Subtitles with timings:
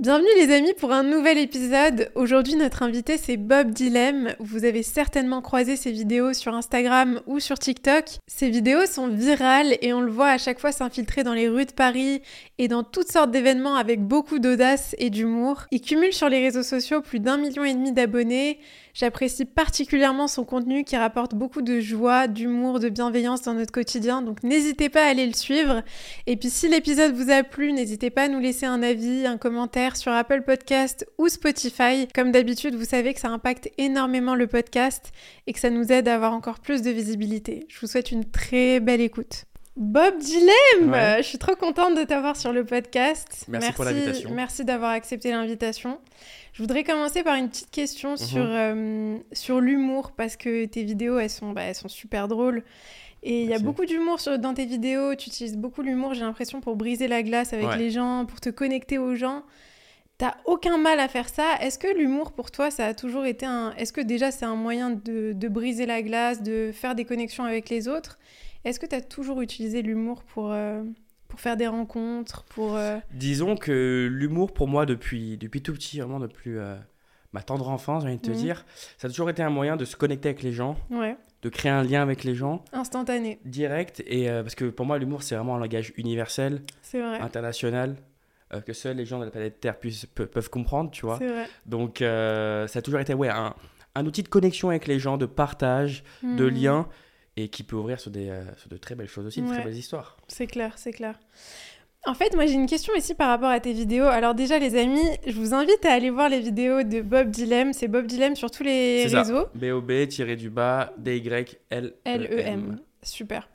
[0.00, 2.10] Bienvenue les amis pour un nouvel épisode.
[2.14, 4.34] Aujourd'hui notre invité c'est Bob Dilem.
[4.38, 8.06] Vous avez certainement croisé ses vidéos sur Instagram ou sur TikTok.
[8.26, 11.66] Ces vidéos sont virales et on le voit à chaque fois s'infiltrer dans les rues
[11.66, 12.22] de Paris
[12.56, 15.66] et dans toutes sortes d'événements avec beaucoup d'audace et d'humour.
[15.70, 18.58] Il cumule sur les réseaux sociaux plus d'un million et demi d'abonnés
[18.92, 24.20] J'apprécie particulièrement son contenu qui rapporte beaucoup de joie, d'humour, de bienveillance dans notre quotidien.
[24.22, 25.82] Donc n'hésitez pas à aller le suivre.
[26.26, 29.38] Et puis si l'épisode vous a plu, n'hésitez pas à nous laisser un avis, un
[29.38, 32.08] commentaire sur Apple Podcast ou Spotify.
[32.14, 35.12] Comme d'habitude, vous savez que ça impacte énormément le podcast
[35.46, 37.66] et que ça nous aide à avoir encore plus de visibilité.
[37.68, 39.44] Je vous souhaite une très belle écoute.
[39.76, 43.46] Bob Dilem, je suis trop contente de t'avoir sur le podcast.
[43.48, 44.30] Merci, pour l'invitation.
[44.34, 45.98] Merci d'avoir accepté l'invitation.
[46.52, 48.16] Je voudrais commencer par une petite question mhm.
[48.16, 52.64] sur, euh, sur l'humour, parce que tes vidéos, elles sont, bah, elles sont super drôles.
[53.22, 56.60] Et il y a beaucoup d'humour dans tes vidéos, tu utilises beaucoup l'humour, j'ai l'impression,
[56.60, 59.44] pour briser la glace avec les gens, pour te connecter aux gens.
[60.20, 61.56] T'as aucun mal à faire ça.
[61.62, 63.72] Est-ce que l'humour pour toi, ça a toujours été un.
[63.78, 67.44] Est-ce que déjà c'est un moyen de, de, briser la glace, de faire des connexions
[67.44, 68.18] avec les autres?
[68.66, 70.82] Est-ce que tu as toujours utilisé l'humour pour, euh,
[71.28, 72.76] pour faire des rencontres, pour...
[72.76, 76.76] Euh, Disons que l'humour pour moi depuis, depuis tout petit, vraiment depuis euh,
[77.32, 78.36] ma tendre enfance, j'ai envie de te mhm.
[78.36, 78.66] dire,
[78.98, 81.82] ça a toujours été un moyen de se connecter avec les gens, de créer un
[81.82, 82.62] lien avec les gens.
[82.74, 83.40] Instantané.
[83.46, 86.60] Direct, et parce que pour moi l'humour c'est vraiment un langage universel,
[86.92, 87.20] vrai.
[87.20, 87.96] international,
[88.66, 91.16] que seuls les gens de la planète Terre puissent, peuvent comprendre, tu vois.
[91.16, 91.48] Vrai.
[91.66, 93.54] Donc ça a toujours été ouais, un,
[93.94, 96.54] un, outil de connexion avec les gens, de partage, de mhm.
[96.54, 96.88] lien
[97.36, 99.64] et qui peut ouvrir sur, des, euh, sur de très belles choses aussi, de très
[99.64, 100.16] belles histoires.
[100.28, 101.18] C'est clair, c'est clair.
[102.06, 104.06] En fait, moi j'ai une question ici par rapport à tes vidéos.
[104.06, 107.74] Alors déjà les amis, je vous invite à aller voir les vidéos de Bob Dilem.
[107.74, 109.46] C'est Bob Dilem sur tous les réseaux.
[109.54, 112.80] B-O-B-du-bas D-Y-L-E-M.
[113.02, 113.49] Super.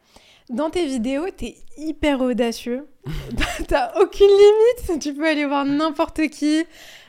[0.50, 2.88] Dans tes vidéos, t'es hyper audacieux.
[3.68, 5.02] T'as aucune limite.
[5.02, 6.64] Tu peux aller voir n'importe qui.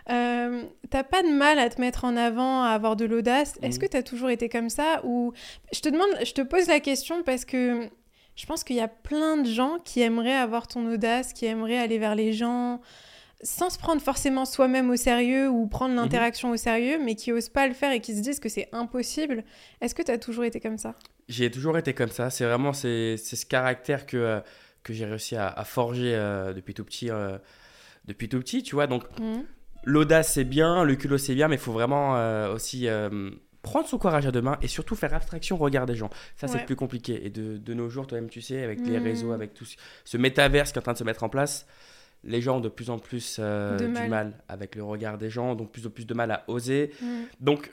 [0.09, 3.59] Euh, t'as pas de mal à te mettre en avant, à avoir de l'audace.
[3.61, 3.81] Est-ce mm.
[3.81, 5.33] que t'as toujours été comme ça ou
[5.73, 7.89] je te demande, je te pose la question parce que
[8.37, 11.79] je pense qu'il y a plein de gens qui aimeraient avoir ton audace, qui aimeraient
[11.79, 12.81] aller vers les gens
[13.43, 15.97] sans se prendre forcément soi-même au sérieux ou prendre mm-hmm.
[15.97, 18.69] l'interaction au sérieux, mais qui osent pas le faire et qui se disent que c'est
[18.73, 19.45] impossible.
[19.81, 20.95] Est-ce que tu as toujours été comme ça?
[21.29, 22.31] J'ai toujours été comme ça.
[22.31, 24.41] C'est vraiment c'est, ce caractère que, euh,
[24.83, 27.11] que j'ai réussi à, forger euh, depuis tout petit.
[28.07, 28.87] depuis tout petit, tu vois.
[28.87, 29.43] Donc, mm
[29.87, 33.31] l'audace c'est bien, le culot c'est bien, mais il faut vraiment euh, aussi euh,
[33.63, 36.11] prendre son courage à deux mains et surtout faire abstraction au regard des gens.
[36.37, 37.25] Ça, c'est plus compliqué.
[37.25, 39.03] Et de, nos jours, toi-même, tu sais, avec les mmh.
[39.03, 39.65] réseaux, avec tout
[40.05, 41.67] ce métaverse qui est en train de se mettre en place,
[42.23, 44.35] les gens ont de plus en plus euh, du mal.
[44.49, 46.93] avec le regard des gens, donc plus en plus de mal à oser.
[47.01, 47.07] Mmh.
[47.41, 47.73] Donc,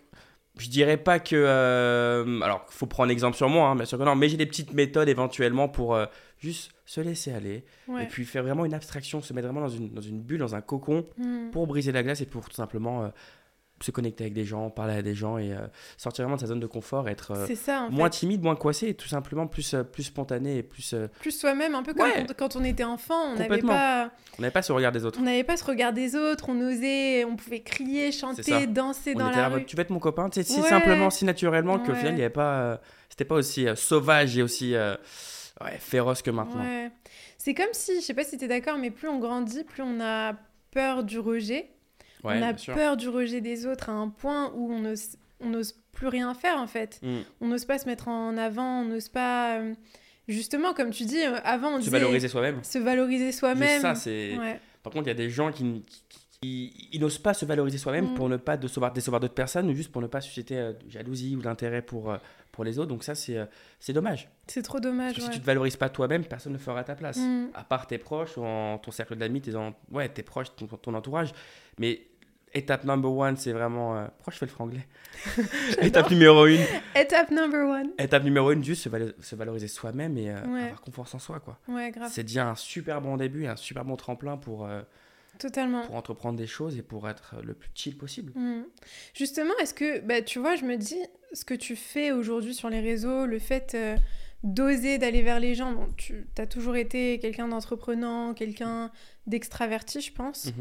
[0.58, 2.42] je dirais pas que.
[2.44, 4.46] alors, il faut prendre exemple sur moi, hein, bien sûr que non, mais j'ai des
[4.46, 5.98] petites méthodes éventuellement pour
[6.44, 7.64] juste se laisser aller
[8.00, 10.56] et puis faire vraiment une abstraction, se mettre vraiment dans une, dans une bulle, dans
[10.56, 11.52] un cocon hmm.
[11.52, 13.08] pour briser la glace et pour tout simplement euh,
[13.84, 15.60] se connecter avec des gens, parler à des gens et euh,
[15.98, 19.08] sortir vraiment de sa zone de confort, être euh, moins timide, moins coincé et tout
[19.08, 20.96] simplement plus, plus spontané et plus...
[21.20, 24.12] Plus soi-même, un peu comme quand on était enfant, on n'avait pas...
[24.38, 25.20] On n'avait pas ce regard des autres.
[25.20, 29.30] On n'avait pas ce regard des autres, on osait, on pouvait crier, chanter, danser dans
[29.30, 29.66] la rue.
[29.66, 32.30] Tu vas être mon copain, c'est si simplement, si naturellement qu'au final, il n'y avait
[32.30, 32.80] pas...
[33.10, 36.66] C'était pas aussi sauvage et aussi ouais, féroce que maintenant.
[37.38, 39.84] C'est comme si, je sais pas si tu es d'accord, mais plus on grandit, plus
[39.84, 40.34] on a
[40.72, 41.70] peur du rejet.
[42.24, 45.62] On a peur du rejet des autres à un point où on n'ose on
[45.92, 47.00] plus rien faire en fait.
[47.04, 47.18] Mm.
[47.42, 49.60] On n'ose pas se mettre en avant, on n'ose pas.
[49.60, 49.74] Euh,
[50.28, 52.64] justement, comme tu dis, euh, avant on se valoriser soi-même.
[52.64, 53.82] Se valoriser soi-même.
[53.82, 54.38] ça, c'est.
[54.82, 55.84] Par contre, il y a des gens qui,
[56.42, 58.16] qui, n'osent pas se valoriser soi-même mm.
[58.16, 61.36] pour ne pas décevoir, décevoir d'autres personnes ou juste pour ne pas susciter euh, jalousie
[61.36, 62.14] ou l'intérêt pour,
[62.54, 62.88] pour les autres.
[62.88, 63.46] Donc ça, c'est, euh,
[63.80, 64.30] c'est dommage.
[64.48, 65.16] C'est trop dommage.
[65.16, 67.18] Parce que si tu te valorises pas toi-même, personne ne fera ta place.
[67.18, 67.50] Mm.
[67.56, 69.52] À part tes proches ou en, ton cercle d'amis, tes,
[69.92, 71.34] ouais, tes proches, ton, entourage.
[71.80, 72.02] Mais
[72.54, 73.98] étape number one, c'est vraiment...
[73.98, 74.06] Euh...
[74.18, 74.88] Pourquoi je fais le franglais?
[75.82, 76.62] Étape numéro une.
[76.96, 77.92] Étape number one.
[77.98, 81.40] Étape numéro une, juste se, valoriser soi-même et euh, avoir confiance en soi.
[81.40, 81.58] Quoi.
[81.68, 82.12] Ouais, grave.
[82.12, 84.66] C'est déjà un super bon début, un super bon tremplin pour...
[84.66, 84.82] Euh,
[85.40, 85.86] Totalement.
[85.86, 88.34] Pour entreprendre des choses et pour être le plus chill possible.
[88.36, 88.66] Mm.
[89.16, 91.00] Justement, est-ce que, bah, tu vois, je me dis,
[91.34, 93.98] ce que tu fais aujourd'hui sur les réseaux, le fait euh,
[94.44, 98.92] d'oser d'aller vers les gens, bon, tu as toujours été quelqu'un d'entreprenant, quelqu'un
[99.26, 100.52] d'extraverti, je pense.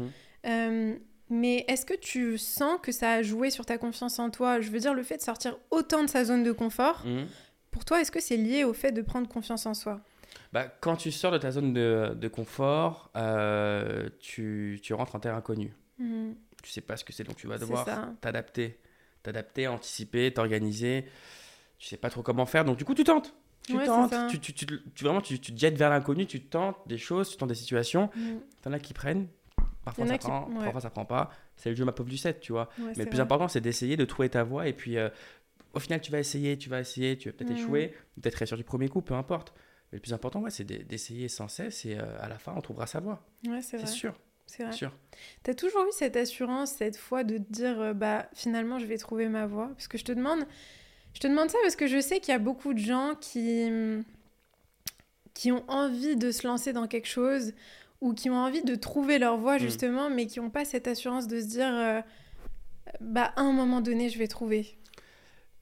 [0.45, 0.95] Euh,
[1.35, 4.61] Mais est-ce que tu sens que ça a joué sur ta confiance en toi?
[4.61, 7.25] Je veux dire, le fait de sortir autant de sa zone de confort, Mhm.
[7.71, 9.99] pour toi, est-ce que c'est lié au fait de prendre confiance en soi?
[10.51, 15.19] Bah, quand tu sors de ta zone de, de confort, euh, tu, tu rentres en
[15.19, 15.73] terre inconnue.
[15.97, 16.35] Mhm.
[16.61, 17.85] Tu sais pas ce que c'est, donc tu vas devoir
[18.21, 18.77] t'adapter.
[19.23, 21.05] T'adapter, anticiper, t'organiser.
[21.79, 23.33] Tu sais pas trop comment faire, donc du coup, tu tentes.
[23.65, 24.13] Tu Ouais, tentes.
[24.29, 27.29] Tu, tu, tu, tu- vraiment, tu, tu te jettes vers l'inconnu, tu tentes des choses,
[27.29, 28.09] tu tentes des situations.
[28.15, 28.39] Mhm.
[28.61, 29.27] T'en as qui prennent.
[29.85, 30.63] Parfois ça qui- prend, ouais.
[30.63, 31.29] parfois ça prend pas.
[31.57, 32.69] C'est le jeu ma pauvre Lucette, tu vois.
[32.79, 33.19] Ouais, Mais le plus vrai.
[33.21, 34.67] important, c'est d'essayer de trouver ta voie.
[34.67, 35.09] Et puis, euh,
[35.73, 37.57] au final, tu vas essayer, tu vas essayer, tu vas peut-être Mhm.
[37.57, 39.53] échouer, peut-être réussir du premier coup, peu importe.
[39.91, 41.85] Mais le plus important, ouais, c'est d'e- d'essayer sans cesse.
[41.85, 43.25] Et euh, à la fin, on trouvera sa voie.
[43.47, 44.13] Ouais, c'est sûr,
[44.45, 44.71] C'est vrai.
[44.71, 44.91] sûr.
[45.43, 48.97] T'as toujours eu cette assurance, cette foi de te dire, euh, bah finalement, je vais
[48.97, 49.67] trouver ma voie?
[49.69, 50.45] Parce que je te demande,
[51.13, 53.69] je te demande ça parce que je sais qu'il y a beaucoup de gens qui
[55.33, 57.53] qui ont envie de se lancer dans quelque chose
[58.03, 59.59] ou qui ont envie de trouver leur voie Mm.
[59.59, 62.01] justement, mais qui n'ont pas cette assurance de se dire, euh,
[63.01, 64.77] bah à un moment donné, je vais trouver.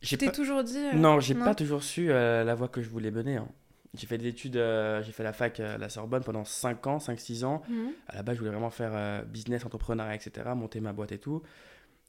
[0.02, 0.78] J'ai pas- toujours dit.
[0.78, 3.38] euh, Non, j'ai pas toujours su euh, la voie que je voulais mener.
[3.38, 3.48] hein.
[3.94, 6.98] J'ai fait des études, euh, j'ai fait la fac à la Sorbonne pendant 5 ans,
[7.00, 7.62] 5-6 ans.
[7.70, 7.92] Mhm.
[8.08, 11.44] À la base, je voulais vraiment faire business, entrepreneuriat, etc., monter ma boîte et tout.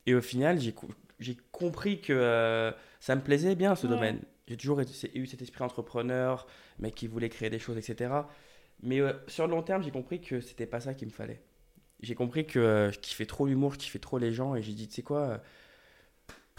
[0.06, 0.88] Et au final, j'ai co-
[1.20, 3.92] j'ai compris que ça me plaisait bien ce Ouais.
[3.94, 4.20] domaine.
[4.48, 6.46] J'ai toujours eu cet esprit entrepreneur,
[6.78, 8.10] mec qui voulait créer des choses, etc.
[8.82, 11.40] Mais euh, sur le long terme, j'ai compris que c'était pas ça qu'il me fallait.
[12.00, 14.72] J'ai compris que euh, je kiffais trop l'humour, je kiffais trop les gens, et j'ai
[14.72, 15.38] dit, tu sais quoi, euh,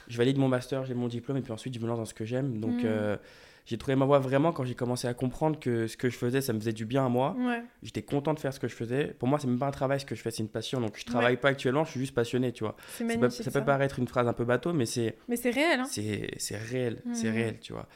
[0.07, 2.13] je valide mon master, j'ai mon diplôme, et puis ensuite je me lance dans ce
[2.13, 2.59] que j'aime.
[2.59, 3.17] Donc Mhm.
[3.65, 6.41] J'ai trouvé ma voie vraiment quand j'ai commencé à comprendre que ce que je faisais,
[6.41, 7.35] ça me faisait du bien à moi.
[7.39, 9.07] Ouais, J'étais content de faire ce que je faisais.
[9.19, 10.81] Pour moi, c'est même pas un travail ce que je fais, c'est une passion.
[10.81, 12.75] Donc je travaille pas actuellement, je suis juste passionné, tu vois.
[12.89, 15.85] Ça peut, ça paraître une phrase un peu bateau, mais c'est Mais c'est réel, hein.
[15.85, 17.33] c'est réel, c'est Mhm.
[17.35, 17.87] réel, tu vois.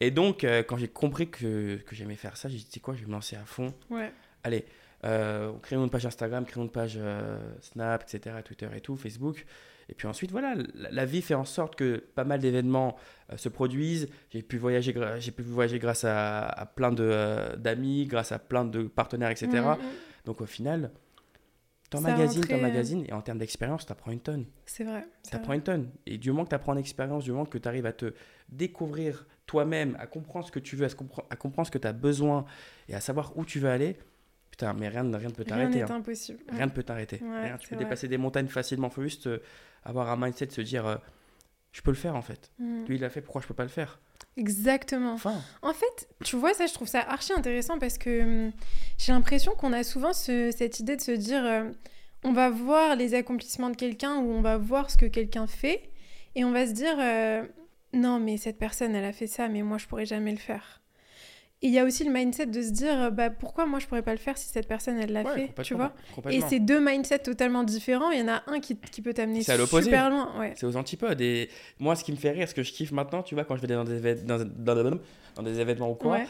[0.00, 2.80] Et donc euh, quand j'ai compris que, que j'aimais faire ça, j'ai dit tu sais
[2.80, 3.74] quoi, je vais me lancer à fond.
[3.90, 4.10] Ouais.
[4.42, 4.64] Allez,
[5.04, 9.44] euh, créons une page Instagram, créons une page euh, Snap, etc., Twitter et tout, Facebook.
[9.90, 12.96] Et puis ensuite, voilà, la, la vie fait en sorte que pas mal d'événements
[13.32, 14.08] euh, se produisent.
[14.30, 18.38] J'ai pu voyager, j'ai pu voyager grâce à, à plein de, euh, d'amis, grâce à
[18.38, 19.48] plein de partenaires, etc.
[19.52, 19.76] Mhm.
[20.26, 20.92] Donc au final,
[21.92, 24.46] rentrait, t'en euh, magazine, et en termes d'expérience, t'apprends une tonne.
[24.64, 25.04] C'est vrai.
[25.28, 25.90] T'apprends une tonne.
[26.06, 28.14] Et du moment que t'apprends en expérience, du moment que t'arrives à te
[28.48, 31.92] découvrir toi-même, à comprendre ce que tu veux, à, compre- à comprendre ce que t'as
[31.92, 32.44] besoin,
[32.88, 33.96] et à savoir où tu veux aller,
[34.52, 35.78] putain, mais rien, ne- rien ne peut Rien t'arrêter.
[35.78, 35.96] n'est hein.
[35.96, 36.38] impossible.
[36.48, 37.20] Rien ne peut t'arrêter.
[37.24, 37.56] Ouais, Rien.
[37.58, 37.84] Tu peux vrai.
[37.84, 38.88] dépasser des montagnes facilement.
[38.90, 39.38] faut juste euh,
[39.84, 40.96] avoir un mindset de se dire, euh,
[41.72, 42.50] je peux le faire en fait.
[42.58, 42.84] Mhm.
[42.86, 43.98] Lui, il l'a fait, pourquoi je peux pas le faire?
[44.36, 45.12] Exactement.
[45.14, 48.52] Enfin, En fait, tu vois, ça, je trouve ça archi intéressant parce que hum,
[48.98, 51.70] j'ai l'impression qu'on a souvent ce- cette idée de se dire euh,
[52.24, 55.90] on va voir les accomplissements de quelqu'un ou on va voir ce que quelqu'un fait
[56.34, 57.42] et on va se dire euh,
[57.92, 60.79] non, mais cette personne, elle a fait ça, mais moi, je pourrais jamais le faire.
[61.62, 63.86] Et il y a aussi le mindset de se dire euh, bah, pourquoi moi, je
[63.86, 65.92] pourrais pas le faire si cette personne, elle l'a ouais, fait, tu vois?
[66.30, 68.10] Et c'est deux mindsets totalement différents.
[68.10, 70.38] Il y en a un qui, qui peut t'amener super loin.
[70.40, 70.54] Ouais.
[70.56, 71.20] C'est aux antipodes.
[71.20, 73.56] Et moi, ce qui me fait rire, ce que je kiffe maintenant, tu vois, quand
[73.56, 74.98] je vais dans des, dans, dans-
[75.36, 76.26] dans des événements ou quoi, Ouais.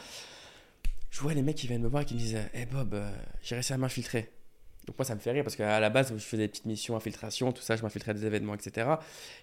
[1.10, 3.08] je vois les mecs qui viennent me voir et qui me disent Hé Bob, euh,
[3.42, 4.30] j'ai réussi à m'infiltrer.
[4.90, 6.96] Donc moi, ça me fait rire parce qu'à la base, je faisais des petites missions
[6.96, 8.88] infiltration, tout ça, je m'infiltrais des événements, etc.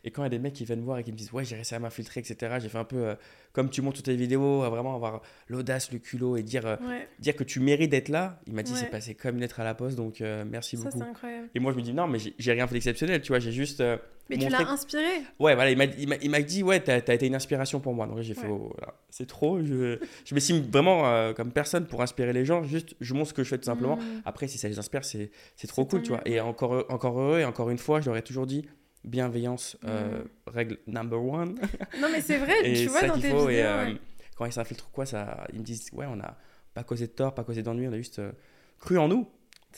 [0.03, 1.31] Et quand il y a des mecs qui viennent me voir et qui me disent
[1.31, 3.15] Ouais, j'ai réussi à m'infiltrer, etc., j'ai fait un peu euh,
[3.53, 6.75] comme tu montes toutes tes vidéos, à vraiment avoir l'audace, le culot et dire, euh,
[6.85, 7.07] Ouais.
[7.19, 8.41] dire que tu mérites d'être là.
[8.45, 8.77] Il m'a dit Ouais.
[8.79, 11.01] C'est passé comme une lettre à la poste, donc euh, merci Ça, beaucoup.
[11.01, 11.47] incroyable.
[11.55, 13.79] Et moi, je me dis Non, mais j'ai- rien fait d'exceptionnel, tu vois, j'ai juste.
[13.79, 13.95] euh,
[14.29, 15.03] Mais tu l'as inspiré.
[15.39, 18.05] Ouais, voilà, il m'a- dit, ouais, t'as as été une inspiration pour moi.
[18.07, 19.63] Donc j'ai fait, oh, voilà, c'est trop.
[19.63, 22.61] Je, je m'estime vraiment comme personne pour inspirer les gens.
[22.63, 23.95] Juste, je montre ce que je fais tout simplement.
[23.95, 24.21] Mhm.
[24.25, 26.21] Après, si ça les inspire, c'est c'est trop cool, tu vois.
[26.25, 28.65] Et encore, encore heureux, et encore une fois, je leur ai toujours dit,
[29.03, 30.27] bienveillance, euh, Mhm.
[30.47, 31.59] règle number one.
[32.01, 33.49] Non, mais c'est vrai, tu vois, dans tes vidéos.
[33.49, 33.97] et euh, ouais.
[34.35, 36.37] quand ils s'infiltrent quoi, ça, ils me disent, ouais, on n'a
[36.73, 38.31] pas causé de tort, pas causé d'ennui, on a juste euh,
[38.79, 39.27] cru en nous.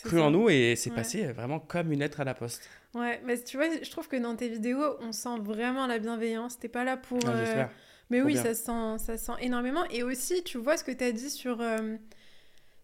[0.03, 0.23] Cru ça.
[0.23, 0.95] en nous, et c'est Ouais.
[0.95, 2.69] passé vraiment comme une lettre à la poste.
[2.93, 6.57] Ouais, mais tu vois, je trouve que dans tes vidéos, on sent vraiment la bienveillance.
[6.57, 7.19] T'es pas là pour.
[7.25, 7.65] Ah, euh.
[8.09, 8.43] Mais Trop oui, bien.
[8.43, 9.83] ça se, sent, ça se sent énormément.
[9.91, 11.95] Et aussi, tu vois ce que tu as dit sur, euh,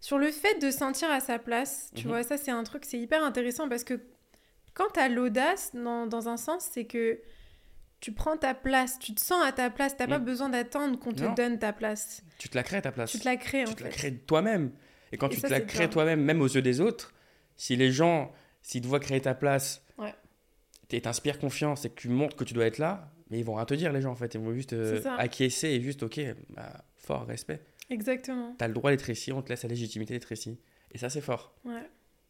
[0.06, 1.90] sur le fait de sentir à sa place.
[1.96, 2.10] Tu Mhm.
[2.12, 4.00] vois, ça, c'est un truc, c'est hyper intéressant parce que
[4.76, 7.20] quand tu as l'audace, dans, dans un sens, c'est que
[8.02, 9.98] tu prends ta place, tu te sens à ta place.
[9.98, 10.26] T'as pas Mm.
[10.26, 11.34] besoin d'attendre qu'on te Non.
[11.34, 12.22] donne ta place.
[12.38, 13.10] Tu te la crées ta place.
[13.14, 14.74] Tu te la crées, en tu te la crées toi-même.
[15.12, 17.12] Et quand Et tu ça, te la crées toi-même, même aux yeux des autres,
[17.58, 18.32] si les gens,
[18.62, 20.14] s'ils te voient créer ta place, Ouais.
[21.02, 23.66] t'inspires confiance et que tu montres que tu dois être là, mais ils vont rien
[23.66, 24.36] te dire, les gens, en fait.
[24.36, 26.20] Ils vont juste euh, acquiescer et juste, ok,
[26.50, 27.62] bah, fort, respect.
[27.90, 28.56] Exactement.
[28.58, 30.60] T'as le droit d'être ici, on te laisse la légitimité d'être ici.
[30.92, 31.54] Et ça, c'est fort.
[31.66, 31.82] Ouais,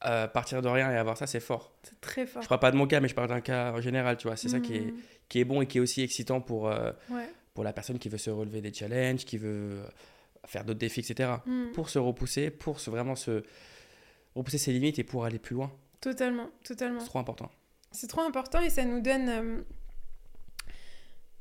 [0.05, 1.74] Euh, partir de rien et avoir ça, c'est fort.
[1.84, 2.41] c'est très fort.
[2.44, 4.36] Je parle pas de mon cas, mais je parle d'un cas en général, tu vois.
[4.36, 4.98] C'est ça qui est, Mhm.
[5.29, 7.29] qui est bon et qui est aussi excitant pour, euh, Ouais.
[7.53, 9.82] pour la personne qui veut se relever des challenges, qui veut
[10.46, 11.29] faire d'autres défis, etc.
[11.46, 11.72] Mhm.
[11.74, 13.44] Pour se repousser, pour se, vraiment se
[14.36, 15.72] repousser ses limites et pour aller plus loin.
[16.01, 17.00] Totalement, totalement.
[17.00, 17.50] C'est trop important.
[17.91, 19.29] C'est trop important et ça nous donne.
[19.29, 19.62] euh,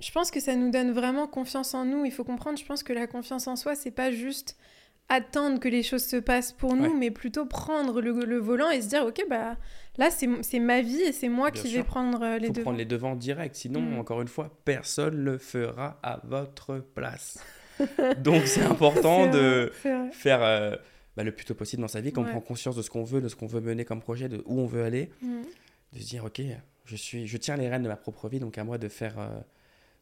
[0.01, 2.05] Je pense que ça nous donne vraiment confiance en nous.
[2.05, 4.57] Il faut comprendre, je pense que la confiance en soi, c'est pas juste
[5.09, 6.99] attendre que les choses se passent pour nous, Ouais.
[6.99, 9.57] mais plutôt prendre le, le volant et se dire, ok, bah
[9.99, 11.79] là, c'est ma vie et c'est moi Bien qui sûr.
[11.83, 12.63] vais prendre euh, les devants.
[12.63, 13.55] prendre les devants direct.
[13.55, 13.99] Sinon, Mm.
[13.99, 17.39] encore une fois, personne ne le fera à votre place.
[18.19, 20.75] Donc, c'est important de vrai, faire euh,
[21.17, 22.31] bah, le plus tôt possible dans sa vie, qu'on Ouais.
[22.31, 24.59] prend conscience de ce qu'on veut, de ce qu'on veut mener comme projet, de où
[24.59, 25.43] on veut aller, Mm.
[25.93, 26.41] de se dire, ok,
[26.87, 29.19] je, suis, je tiens les rênes de ma propre vie, donc à moi de faire,
[29.19, 29.29] euh,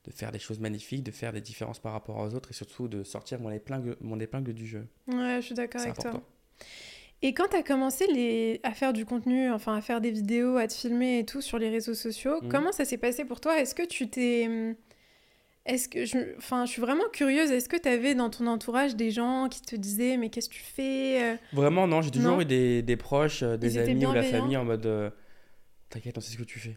[0.05, 2.89] de faire des choses magnifiques, de faire des différences par rapport aux autres et surtout
[2.89, 4.87] de sortir mon épingle, mon épingle du jeu.
[5.07, 6.09] Ouais, je suis d'accord avec toi.
[6.11, 6.27] important.
[7.25, 8.59] Et quand tu as commencé les...
[8.65, 11.57] à faire du contenu, enfin à faire des vidéos, à te filmer et tout sur
[11.59, 12.49] les réseaux sociaux, Mhm.
[12.49, 13.61] comment ça s'est passé pour toi?
[13.61, 14.75] Est-ce que tu t'es...
[15.65, 16.37] Est-ce que je...
[16.39, 17.53] Enfin, je suis vraiment curieuse.
[17.53, 20.55] Est-ce que tu avais dans ton entourage des gens qui te disaient mais qu'est-ce que
[20.55, 21.37] tu fais euh?
[21.53, 22.41] Vraiment, non, j'ai toujours Non?
[22.41, 25.11] eu des, des proches, euh, des Ils amis ou la famille en mode euh,
[25.91, 26.77] T'inquiète, on sait ce que tu fais.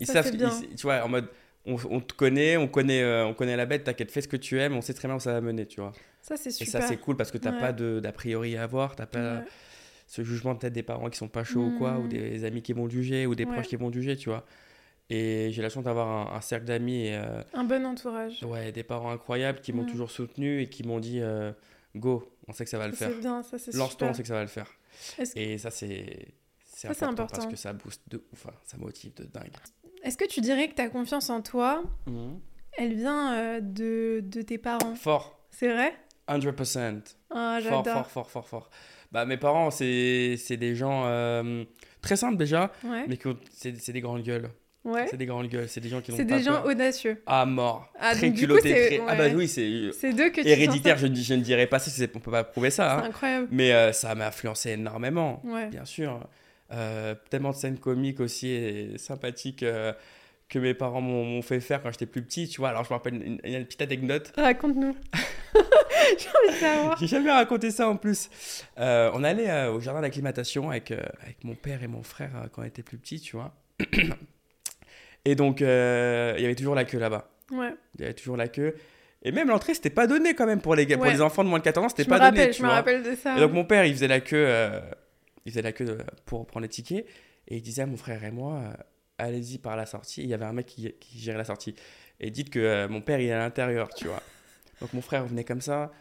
[0.00, 1.28] Ils Ça, savent, ils- tu vois, en mode
[1.66, 4.36] on, on te connaît, on connaît, euh, on connaît la bête, t'inquiète, fais ce que
[4.36, 5.92] tu aimes, on sait très bien où ça va mener, tu vois.
[6.22, 6.80] Ça c'est Et super.
[6.82, 7.58] ça, c'est cool parce que t'as Ouais.
[7.60, 9.44] pas d'a priori à avoir, t'as pas Ouais.
[10.06, 12.08] ce jugement peut-être des parents qui sont pas chauds ou quoi, ou Mhm.
[12.08, 13.52] des amis qui vont juger, ou des Ouais.
[13.52, 14.44] proches qui vont juger, tu vois.
[15.08, 18.42] Et j'ai la chance d'avoir un, un cercle d'amis et euh, Un bon entourage.
[18.44, 21.52] ouais, des parents incroyables qui m'ont toujours soutenu et qui m'ont dit euh,
[21.96, 23.10] Go, on sait que ça va le faire.
[23.10, 24.70] C'est bien, ça c'est Lance-toi, on sait que ça va le faire.
[25.34, 26.28] Et ça, c'est
[26.64, 27.36] c'est Ça, c'est important, important.
[27.38, 29.50] parce que ça booste de ouf, hein, ça motive de dingue.
[30.02, 32.38] Est-ce que tu dirais que ta confiance en toi, Mhm.
[32.78, 34.94] elle vient euh, de, de tes parents?
[34.94, 35.92] Fort, C'est vrai?
[36.28, 37.16] 100%.
[37.30, 37.84] Ah, fort, j'adore.
[38.06, 38.70] fort, fort, fort, fort.
[39.12, 41.64] Bah, mes parents, c'est des gens euh,
[42.00, 43.04] très simples déjà, Ouais.
[43.08, 43.18] mais
[43.52, 44.48] c'est des grandes gueules.
[44.84, 45.06] ouais.
[45.10, 46.66] C'est des grandes gueules, c'est des gens qui n'ont C'est des gens peur.
[46.66, 47.20] audacieux.
[47.26, 47.92] À mort.
[47.98, 48.70] Ah, très culottés.
[48.70, 49.34] très- Ah bah ouais.
[49.34, 52.30] oui, c'est C'est d'eux que tu héréditaire, je, je ne dirais pas ça, on peut
[52.30, 52.98] pas prouver ça.
[52.98, 53.02] hein.
[53.06, 53.48] Incroyable.
[53.50, 55.40] Mais euh, ça m'a influencé énormément.
[55.44, 55.66] Ouais.
[55.66, 56.20] Bien sûr.
[56.72, 59.92] Euh, tellement de scènes comiques aussi et sympathiques euh,
[60.48, 62.70] que mes parents m'ont fait faire quand j'étais plus petit, tu vois.
[62.70, 64.32] Alors, je me rappelle une, une petite anecdote.
[64.36, 64.96] Raconte-nous.
[67.00, 68.28] J'ai jamais raconté ça en plus.
[68.78, 72.30] Euh, on allait euh, au jardin d'acclimatation avec, euh, avec mon père et mon frère
[72.52, 73.54] quand on était plus petits, tu vois.
[75.24, 77.30] et donc, il y avait toujours la queue là-bas.
[77.52, 77.74] Ouais.
[77.96, 78.74] Il y avait toujours la queue.
[79.22, 81.58] Et même l'entrée, c'était pas donné quand même pour les, pour les enfants de moins
[81.58, 82.40] de 14 ans, c'était Je me pas donné.
[82.40, 83.36] rappelle, tu je me rappelle de ça.
[83.36, 84.48] Et donc mon père, il faisait la queue,
[85.40, 87.06] euh, il faisait la queue de- pour prendre les tickets
[87.48, 88.72] et il disait à mon frère et moi, euh,
[89.18, 90.20] allez-y par la sortie.
[90.20, 91.74] Et il y avait un mec qui, qui gérait la sortie.
[92.20, 94.22] Et dites que euh, mon père il est à l'intérieur, tu vois.
[94.80, 95.92] Donc mon frère venait comme ça.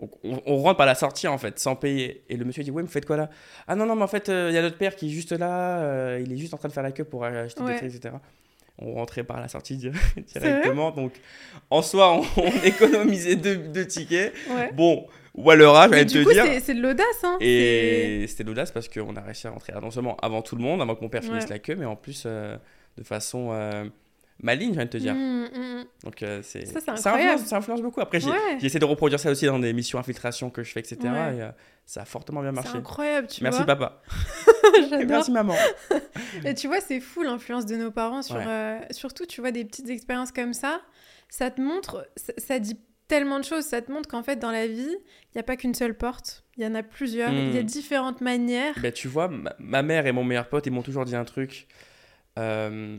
[0.00, 2.24] On, on- on rentre par la sortie en fait, sans payer.
[2.28, 3.30] Et le monsieur dit ouais, mais vous faites quoi là?
[3.68, 5.32] Ah non non, mais en fait euh, il y a notre père qui est juste
[5.32, 5.80] là.
[5.82, 7.72] euh, il est juste en train de faire la queue pour acheter Ouais.
[7.74, 8.14] des trucs, etc.
[8.78, 10.90] On rentrait par la sortie directement.
[10.90, 11.12] Donc
[11.70, 14.32] en soi, on, on économisait deux, deux tickets.
[14.50, 14.72] Ouais.
[14.72, 16.44] Bon, ou à leur âge, Mais j'allais te coup, dire.
[16.44, 17.36] c'est c'est de l'audace, hein.
[17.40, 20.62] C'est- Et c'était l'audace parce qu'on a réussi à rentrer non seulement avant tout le
[20.62, 22.56] monde, avant que mon père finisse la queue, mais en plus euh,
[22.96, 23.84] de façon euh,
[24.42, 25.14] maligne, de te dire.
[25.14, 28.00] Mm, mm, Donc euh, c'est Ça, c'est ça, influence, ça influence beaucoup.
[28.00, 28.32] Après, Ouais.
[28.60, 30.98] j'ai essayé de reproduire ça aussi dans des missions infiltration que je fais, etc.
[31.04, 31.36] Ouais.
[31.36, 31.48] Et euh,
[31.86, 32.78] ça a fortement bien C'est marché.
[32.78, 33.66] incroyable, tu Merci vois.
[33.66, 34.02] papa.
[35.06, 35.54] Merci maman.
[36.44, 38.36] Et tu vois, c'est fou l'influence de nos parents sur.
[38.38, 40.80] Euh, surtout, tu vois, des petites expériences comme ça.
[41.28, 42.08] Ça te montre.
[42.16, 43.64] Ça, ça dit tellement de choses.
[43.64, 46.44] Ça te montre qu'en fait, dans la vie, il n'y a pas qu'une seule porte.
[46.56, 47.32] Il y en a plusieurs.
[47.32, 48.74] Il y a différentes manières.
[48.80, 51.24] Ben, tu vois, ma, ma mère et mon meilleur pote, ils m'ont toujours dit un
[51.24, 51.66] truc.
[52.38, 52.98] Euh,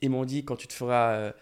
[0.00, 1.32] ils m'ont dit quand tu te feras euh,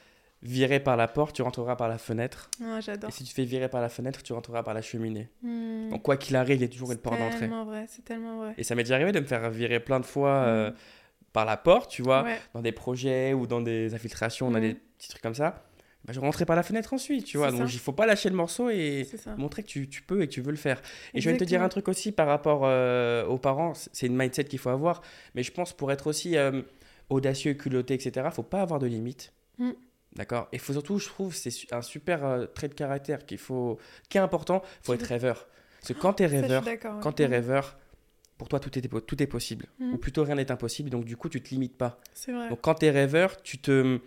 [0.43, 2.51] virer par la porte, tu rentreras par la fenêtre.
[2.63, 3.11] Ah, J'adore.
[3.11, 5.29] Et si tu te fais virer par la fenêtre, tu rentreras par la cheminée.
[5.43, 5.91] Mm.
[5.91, 7.41] Donc quoi qu'il arrive, il y a toujours une C'est porte d'entrée.
[7.41, 7.87] tellement vrai.
[7.89, 8.55] C'est tellement vrai.
[8.59, 10.75] Et ça m'est déjà arrivé de me faire virer plein de fois euh, Mm.
[11.33, 12.39] par la porte, tu vois, Ouais.
[12.55, 15.63] dans des projets ou dans des infiltrations, on a des petits trucs comme ça.
[16.05, 17.51] Bah, je rentrais par la fenêtre ensuite, tu vois.
[17.51, 20.33] Donc il faut pas lâcher le morceau et montrer que tu, tu peux et que
[20.33, 20.81] tu veux le faire.
[21.15, 24.17] Et je de te dire un truc aussi par rapport euh, aux parents, c'est une
[24.17, 25.03] mindset qu'il faut avoir.
[25.35, 26.63] Mais je pense pour être aussi euh,
[27.11, 29.33] audacieux, culotté, etc., faut pas avoir de limites.
[29.59, 29.73] Mm.
[30.17, 30.49] D'accord?
[30.53, 33.79] Et faut surtout, je trouve, c'est un super euh, trait de caractère qu'il faut,
[34.09, 35.47] qui est important, faut Tu être rêveur.
[35.81, 37.33] Parce que quand tu es Ça, je suis rêveur, quand tu es Mm.
[37.33, 37.79] rêveur,
[38.39, 39.67] pour toi, tout est, tout est possible.
[39.79, 39.93] Mm.
[39.93, 40.91] Ou plutôt, rien n'est impossible.
[40.91, 42.01] Donc, du coup, tu te limites pas.
[42.15, 42.49] C'est vrai.
[42.49, 44.01] Donc, quand tu es rêveur, tu te,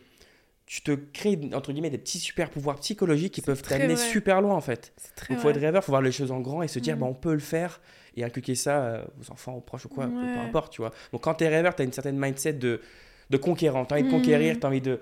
[0.65, 4.55] tu te crées, entre guillemets, des petits super pouvoirs psychologiques qui peuvent t'amener super loin,
[4.55, 4.93] en fait.
[5.29, 6.99] Donc, faut être rêveur, faut voir les choses en grand et se dire, Mm.
[6.99, 7.81] bah, on peut le faire
[8.15, 10.37] et inculquer ça euh, aux enfants, aux proches ou quoi, peu- peu, Ouais.
[10.37, 10.91] importe, tu vois.
[11.11, 12.79] Donc, quand tu es rêveur, tu as une certaine mindset de,
[13.29, 13.85] de conquérant.
[13.85, 14.11] Tu as envie de Mm.
[14.19, 14.99] conquérir, tu as envie de.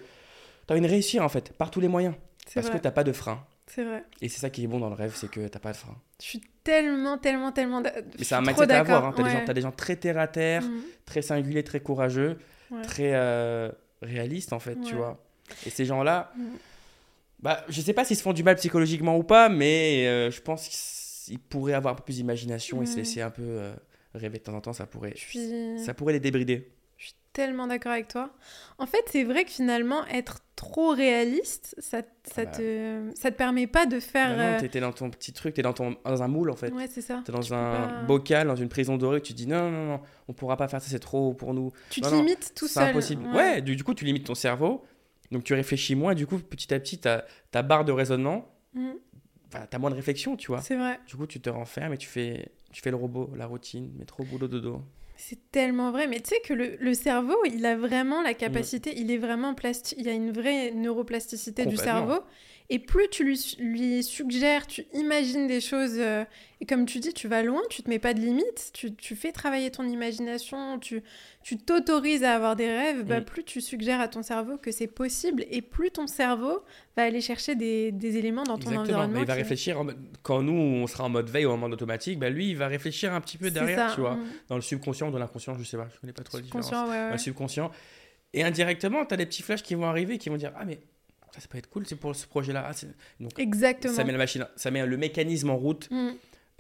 [0.67, 2.15] T'as envie de réussir en fait, par tous les moyens,
[2.53, 2.77] parce vrai.
[2.77, 3.43] que t'as pas de frein.
[3.67, 4.03] C'est vrai.
[4.21, 5.95] Et c'est ça qui est bon dans le rêve, c'est que t'as pas de frein.
[6.21, 7.81] Je suis tellement, tellement, tellement.
[7.81, 9.05] Mais c'est un mindset à avoir.
[9.05, 9.13] Hein.
[9.15, 9.45] T'as, des gens, Ouais.
[9.45, 10.63] t'as des gens très terre à terre,
[11.05, 12.37] très singuliers, très courageux,
[12.69, 12.81] Ouais.
[12.83, 14.99] très euh, réalistes en fait, tu Ouais.
[14.99, 15.23] vois.
[15.65, 16.41] Et ces gens-là, Mm.
[17.39, 20.41] bah, je sais pas s'ils se font du mal psychologiquement ou pas, mais euh, je
[20.41, 23.73] pense qu'ils pourraient avoir un peu plus d'imagination et se laisser un peu euh,
[24.13, 25.79] rêver de temps en temps, ça pourrait, suis...
[25.83, 26.69] ça pourrait les débrider.
[26.97, 28.29] je suis tellement d'accord avec toi.
[28.77, 32.51] En fait, c'est vrai que finalement, être trop réaliste, ça, ça, Bah.
[32.51, 34.35] te, ça te permet pas de faire.
[34.35, 36.55] Bah non, euh, t'es- dans ton petit truc, t'es dans, ton, dans un moule en
[36.55, 36.71] fait.
[36.73, 37.21] Ouais, c'est ça.
[37.25, 39.85] T'es dans Tu un pas- bocal, dans une prison dorée, tu te dis non, non,
[39.87, 41.71] non, on pourra pas faire ça, c'est trop pour nous.
[41.89, 42.89] Tu Non, te non, limites tout C'est seul.
[42.89, 43.25] impossible.
[43.33, 44.83] Ouais, du, du coup, tu limites ton cerveau,
[45.31, 48.47] donc tu réfléchis moins, et du coup, petit à petit, ta, ta barre de raisonnement,
[48.73, 48.91] Mm,
[49.69, 50.61] t'as moins de réflexion, tu vois.
[50.61, 50.97] c'est vrai.
[51.07, 54.23] Du coup, tu te renfermes et tu fais, tu fais le robot, la routine, métro,
[54.23, 54.81] boulot, dodo.
[55.17, 56.07] C'est tellement vrai.
[56.07, 58.25] Mais tu sais que le, le cerveau, il a vraiment Mm.
[58.25, 59.97] la capacité, il est vraiment plastique.
[59.99, 62.21] Il y a une vraie neuroplasticité du cerveau.
[62.73, 66.23] Et plus tu lui, su- lui suggères, tu imagines des choses, euh,
[66.61, 69.17] et comme tu dis, tu vas loin, tu te mets pas de limites, tu, tu
[69.17, 71.03] fais travailler ton imagination, tu
[71.43, 73.25] tu t'autorises à avoir des rêves, bah, Mm.
[73.25, 76.61] plus tu suggères à ton cerveau que c'est possible, et plus ton cerveau
[76.95, 78.81] va aller chercher des, des éléments dans ton Exactement.
[78.99, 79.19] environnement.
[79.19, 79.87] Il va réfléchir, en
[80.23, 82.67] quand nous, on sera en mode veille ou en mode automatique, bah, lui, il va
[82.67, 84.15] réfléchir un petit peu derrière, ça, tu vois.
[84.15, 84.25] mm.
[84.47, 86.71] Dans le subconscient ou dans l'inconscient, je sais pas, je connais pas trop la différence.
[86.71, 87.69] Ouais, Dans le subconscient.
[88.33, 90.79] Et indirectement, tu as des petits flashs qui vont arriver, qui vont dire Ah, mais
[91.33, 92.65] ça, ça peut être cool, c'est pour ce projet-là.
[92.67, 92.87] Ah, c'est-
[93.19, 93.93] Donc, Exactement.
[93.93, 96.09] ça met la machine, ça met le mécanisme en route Mm.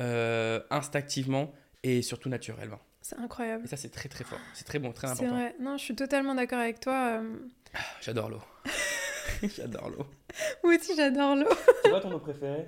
[0.01, 2.79] euh, instinctivement et surtout naturellement.
[3.01, 3.63] C'est incroyable.
[3.65, 4.39] Et ça, c'est très très fort.
[4.53, 5.33] C'est très bon, très C'est important.
[5.35, 5.55] vrai.
[5.59, 7.19] Non, je suis totalement d'accord avec toi.
[7.21, 7.35] euh,
[8.01, 8.41] J'adore l'eau.
[9.57, 10.05] J'adore l'eau.
[10.63, 11.49] Moi aussi, j'adore l'eau.
[11.83, 12.65] C'est quoi ton eau préféré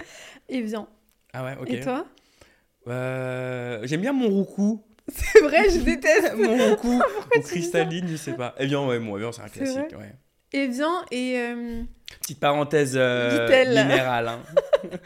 [0.50, 0.88] Evian.
[1.34, 1.70] Ah ouais, ok.
[1.70, 2.06] Et toi?
[2.88, 4.84] Euh, J'aime bien mon roucou.
[5.08, 6.34] C'est vrai, je déteste.
[6.36, 7.02] mon roucou.
[7.38, 8.56] Ou cristalline, je sais pas.
[8.58, 9.98] Evian, ouais, moi, Evian, c'est un C'est classique.
[9.98, 10.14] Ouais.
[10.54, 11.38] Evian et.
[11.40, 11.82] euh,
[12.22, 14.28] Petite parenthèse euh, minérale.
[14.30, 14.40] hein.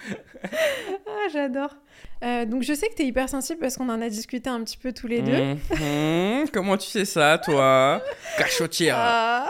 [1.08, 1.76] Ah, j'adore.
[2.24, 4.78] Euh, donc, je sais que tu es hypersensible parce qu'on en a discuté un petit
[4.78, 5.38] peu tous les deux.
[5.42, 6.50] Mhm.
[6.54, 8.02] Comment tu sais ça, toi
[8.38, 8.96] Cachotière?
[8.98, 9.50] Ah.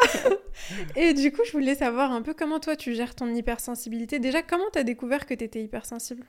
[0.95, 4.19] et du coup, je voulais savoir un peu comment toi tu gères ton hypersensibilité.
[4.19, 6.23] Déjà, comment tu as découvert que tu étais hypersensible?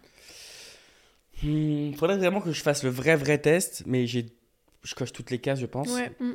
[1.42, 4.26] Hmm, faudrait vraiment que je fasse le vrai, vrai test, mais j'ai,
[4.82, 5.88] je coche toutes les cases, je pense.
[5.88, 6.10] Ouais.
[6.20, 6.32] mm.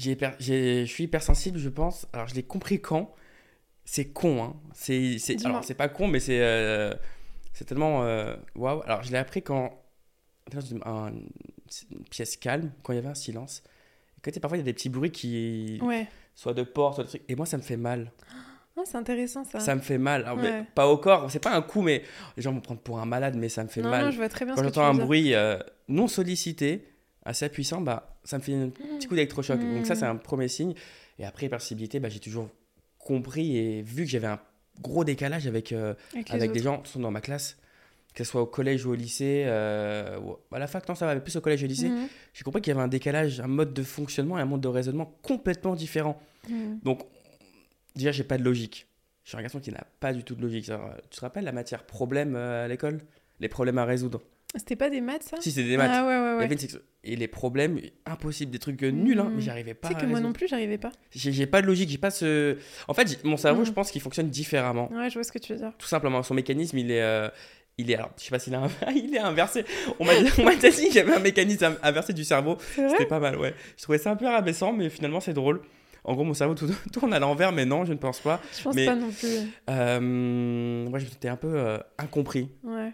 [0.00, 2.06] J'ai hyper- je suis hypersensible, je pense.
[2.12, 3.14] Alors, je l'ai compris quand
[3.84, 4.56] C'est con, hein.
[4.72, 6.94] C'est, alors, c'est pas con, mais c'est, euh,
[7.52, 8.82] c'est tellement euh, waouh.
[8.84, 9.76] Alors, je l'ai appris quand.
[10.84, 11.12] un-
[11.92, 13.62] une pièce calme, quand il y avait un silence.
[14.16, 15.78] Et quand, parfois, il y a des petits bruits qui.
[15.82, 16.06] Ouais.
[16.34, 17.22] Soit de porte, soit de trucs.
[17.28, 18.10] Et moi, ça me fait mal.
[18.76, 19.60] Ah, c'est intéressant ça.
[19.60, 20.22] Ça me fait mal.
[20.24, 22.02] Alors, mais pas au corps, c'est pas un coup, mais
[22.36, 24.04] les gens vont me prendre pour un malade, mais ça me fait non, mal.
[24.06, 25.58] non, je vois très bien Quand ce que tu j'entends un bruit euh,
[25.88, 26.86] non sollicité,
[27.24, 29.60] assez puissant, bah, ça me fait un petit coup d'électrochoc.
[29.60, 29.74] Mm.
[29.76, 30.74] Donc ça, c'est un premier signe.
[31.18, 32.48] Et après, hypersensibilité, bah, j'ai toujours
[32.98, 34.40] compris et vu que j'avais un
[34.80, 35.94] gros décalage avec, euh,
[36.30, 37.56] Avec, des gens qui sont dans ma classe,
[38.14, 41.06] que ce soit au collège ou au lycée, euh, ou à la fac, non, ça
[41.06, 42.08] va, mais plus au collège et au lycée, Mhm.
[42.32, 44.68] j'ai compris qu'il y avait un décalage, un mode de fonctionnement et un mode de
[44.68, 46.20] raisonnement complètement différent.
[46.82, 47.02] Donc,
[47.94, 48.86] déjà, j'ai pas de logique.
[49.24, 50.68] Je suis un garçon qui n'a pas du tout de logique.
[50.70, 53.00] Alors, tu te rappelles la matière problème euh, à l'école?
[53.38, 54.22] Les problèmes à résoudre.
[54.56, 55.36] C'était pas des maths ça?
[55.40, 55.90] Si, c'est des maths.
[55.92, 56.44] Ah ouais, ouais, Il y ouais.
[56.44, 59.34] avait une section- Et les problèmes, impossible, des trucs euh, nuls, hein, Mhm.
[59.36, 59.88] mais j'y arrivais pas.
[59.88, 60.90] Tu sais que moi non plus, j'arrivais pas.
[61.12, 62.56] J'ai pas de logique, j'ai pas ce.
[62.88, 64.90] En fait, mon cerveau, je pense qu'il fonctionne différemment.
[64.92, 65.72] Ouais, je vois ce que tu veux dire.
[65.78, 67.02] Tout simplement, son mécanisme, il est.
[67.02, 67.28] euh,
[67.78, 68.52] Il est, alors, je sais pas s'il
[68.94, 69.64] il est inversé.
[69.98, 70.12] On m'a
[70.54, 72.58] déjà dit qu'il y avait un mécanisme in- inversé du cerveau.
[72.74, 73.54] C'était pas mal, ouais.
[73.78, 75.62] Je trouvais ça un peu rabaissant, mais finalement, c'est drôle.
[76.04, 78.38] En gros, mon cerveau tout- tourne à l'envers, mais non, je ne pense pas.
[78.58, 79.28] Je pense Mais- pas non plus.
[79.70, 80.00] Euh,
[80.90, 82.50] moi, j'étais un peu euh, incompris.
[82.64, 82.92] Ouais.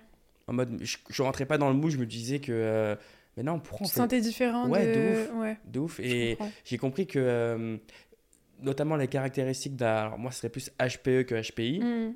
[0.49, 2.53] En mode, je, je rentrais pas dans le moule, je me disais que.
[2.53, 2.95] euh,
[3.37, 4.93] mais non, pourquoi on fait sentais différent Ouais, de...
[4.95, 5.35] de ouf.
[5.35, 7.19] Ouais, de ouf Et j'ai compris que.
[7.19, 7.77] euh,
[8.63, 9.95] notamment les caractéristiques d'un.
[9.95, 11.81] alors, moi, ce serait plus HPE que HPI.
[11.81, 12.15] Mm.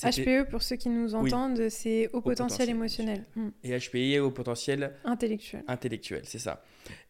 [0.00, 1.32] HPE, pour ceux qui nous Oui.
[1.34, 3.24] entendent, c'est haut potentiel potentiel émotionnel.
[3.34, 3.48] Mm.
[3.64, 5.64] Et HPI au potentiel Intellectuel.
[5.66, 6.62] intellectuel, c'est ça.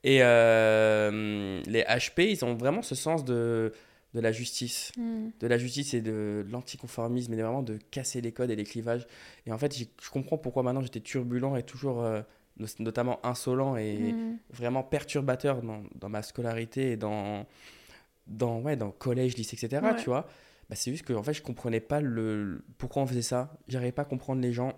[0.05, 3.75] Et euh, les HP, ils ont vraiment ce sens de,
[4.19, 4.91] de la justice.
[4.99, 5.29] Mm.
[5.41, 9.07] De la justice et de l'anticonformisme, et vraiment de casser les codes et les clivages.
[9.47, 12.21] Et en fait, je comprends pourquoi maintenant j'étais turbulent et toujours, euh,
[12.59, 14.39] no- notamment insolent et Mm.
[14.51, 17.47] vraiment perturbateur dans, dans ma scolarité et dans,
[18.27, 19.83] dans, ouais, dans collège, lycée, etc.
[19.83, 19.97] Ouais.
[19.97, 20.29] Tu vois
[20.69, 23.57] bah, C'est juste que en fait, je comprenais pas le, le- pourquoi on faisait ça.
[23.69, 24.73] J'arrivais pas à comprendre les gens.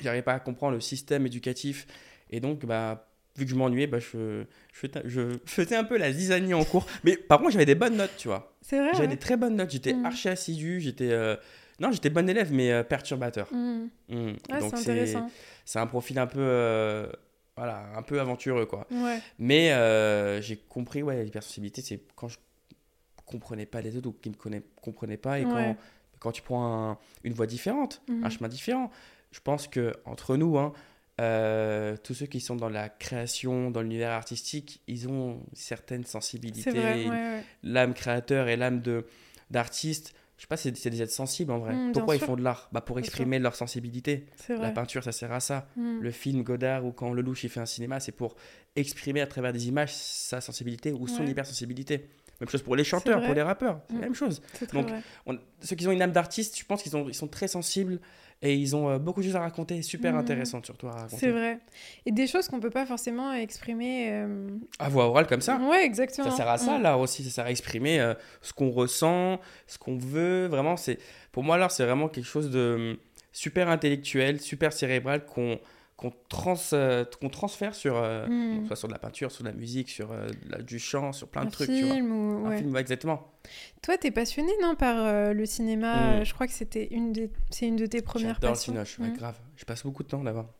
[0.00, 1.86] J'arrivais pas à comprendre le système éducatif.
[2.30, 3.09] Et donc, bah,
[3.40, 6.64] vu que je m'ennuyais, bah, je, je, faisais- je faisais un peu la zizanie en
[6.64, 6.86] cours.
[7.04, 8.54] Mais par contre, j'avais des bonnes notes, tu vois.
[8.62, 9.14] C'est vrai J'avais ouais.
[9.14, 9.70] des très bonnes notes.
[9.70, 10.04] J'étais Mm.
[10.06, 10.80] archi assidu.
[10.80, 11.10] J'étais.
[11.10, 11.36] euh,
[11.80, 13.48] Non, j'étais bon élève, mais euh, perturbateur.
[13.52, 13.88] Mm.
[14.10, 14.14] Mm.
[14.50, 15.14] Ouais, Donc, c'est
[15.64, 16.38] c'est un profil un peu.
[16.40, 17.06] euh,
[17.56, 18.86] Voilà, un peu aventureux, quoi.
[18.90, 19.18] Ouais.
[19.38, 19.70] Mais
[20.42, 22.38] j'ai compris, ouais, l'hypersensibilité, c'est quand je
[23.26, 25.50] comprenais pas les autres ou qui me connais- comprenaient pas et Ouais.
[25.50, 25.76] quand,
[26.18, 28.90] quand tu prends un- une voie différente, un chemin différent.
[29.30, 30.72] Je pense que entre nous, hein,
[31.24, 36.04] euh, tous ceux qui sont dans la création, dans l'univers artistique, ils ont une certaine
[36.04, 37.44] sensibilité, C'est vrai, ouais, ouais.
[37.62, 38.82] l'âme créateur et l'âme
[39.50, 40.14] d'artiste.
[40.36, 41.74] je sais pas, c'est des êtres sensibles en vrai.
[41.74, 42.28] Mm, Pourquoi ils sûr.
[42.28, 42.68] font de l'art?
[42.72, 44.26] Bah pour exprimer leur sensibilité.
[44.48, 45.68] La peinture, ça sert à ça.
[45.76, 46.00] Mm.
[46.00, 48.36] Le film Godard ou quand Lelouch il fait un cinéma, c'est pour
[48.76, 51.30] exprimer à travers des images sa sensibilité ou son Ouais.
[51.30, 52.08] hypersensibilité.
[52.40, 53.98] Même chose pour les chanteurs, pour les rappeurs, c'est Mm.
[54.00, 54.40] la même chose.
[54.72, 54.86] Donc.
[55.26, 58.00] On- ceux qui ont une âme d'artiste, je pense qu'ils ont- ils sont très sensibles
[58.42, 60.18] et ils ont euh, beaucoup de choses à raconter, super Mhm.
[60.20, 61.16] intéressantes surtout à raconter.
[61.18, 61.58] C'est vrai.
[62.06, 64.08] Et des choses qu'on peut pas forcément exprimer.
[64.12, 64.48] euh,
[64.78, 65.56] À voix orale comme ça.
[65.58, 66.30] Ouais, exactement.
[66.30, 67.22] Ça sert à ça, l'art aussi.
[67.24, 70.46] Ça sert à exprimer euh, ce qu'on ressent, ce qu'on veut.
[70.46, 70.98] Vraiment, c'est
[71.32, 72.98] pour moi, l'art, c'est vraiment quelque chose de
[73.32, 75.58] super intellectuel, super cérébral qu'on
[76.00, 78.66] qu'on trans, euh, qu'on transfère sur, euh, Mm.
[78.66, 81.28] soit sur de la peinture, sur de la musique, sur euh, la- du chant, sur
[81.28, 81.68] plein Un de trucs.
[81.68, 81.94] tu vois.
[81.94, 82.46] film ou.
[82.46, 82.58] Un ouais.
[82.58, 83.32] film, ouais, exactement.
[83.82, 85.94] Toi, t'es passionné, non, par le cinéma?
[85.94, 85.98] Mm.
[86.20, 87.30] euh, Je crois que c'était une des...
[87.50, 89.02] c'est une de tes premières J'adore le passions.
[89.04, 89.16] ouais, Mm.
[89.16, 89.36] grave.
[89.56, 90.50] Je passe beaucoup de temps là-bas.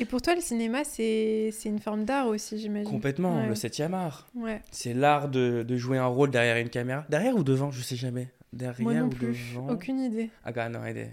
[0.00, 2.90] Et pour toi, le cinéma, c'est une forme d'art aussi, j'imagine.
[2.90, 3.48] Complètement, Ouais.
[3.48, 4.28] le septième art.
[4.34, 4.60] Ouais.
[4.70, 7.06] C'est l'art de, de jouer un rôle derrière une caméra.
[7.08, 8.28] Derrière ou devant, je sais jamais.
[8.52, 9.28] Derrière Moi non ou plus.
[9.54, 9.70] devant.
[9.70, 10.30] Aucune idée.
[10.46, 11.06] I got no idea.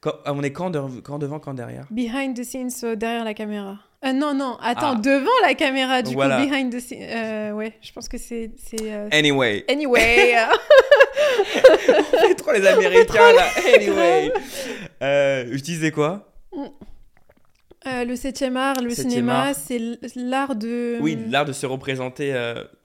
[0.00, 3.34] Quand, on est quand, de- quand devant, quand derrière Behind the scenes, euh, derrière la
[3.34, 3.78] caméra.
[4.04, 5.00] Euh, non, non, attends, Ah.
[5.02, 6.40] devant la caméra, du Voilà.
[6.40, 7.02] coup, behind the scenes.
[7.02, 8.52] euh, ouais, je pense que c'est.
[9.10, 9.64] Anyway.
[9.68, 10.36] Anyway.
[12.14, 13.44] On fait trop les Américains là.
[13.74, 14.32] Anyway.
[15.00, 16.30] Je disais quoi?
[17.86, 19.54] Euh, le septième art, le Septième cinéma, art.
[19.54, 19.80] c'est
[20.16, 20.98] l'art de.
[21.00, 22.34] Oui, l'art de se représenter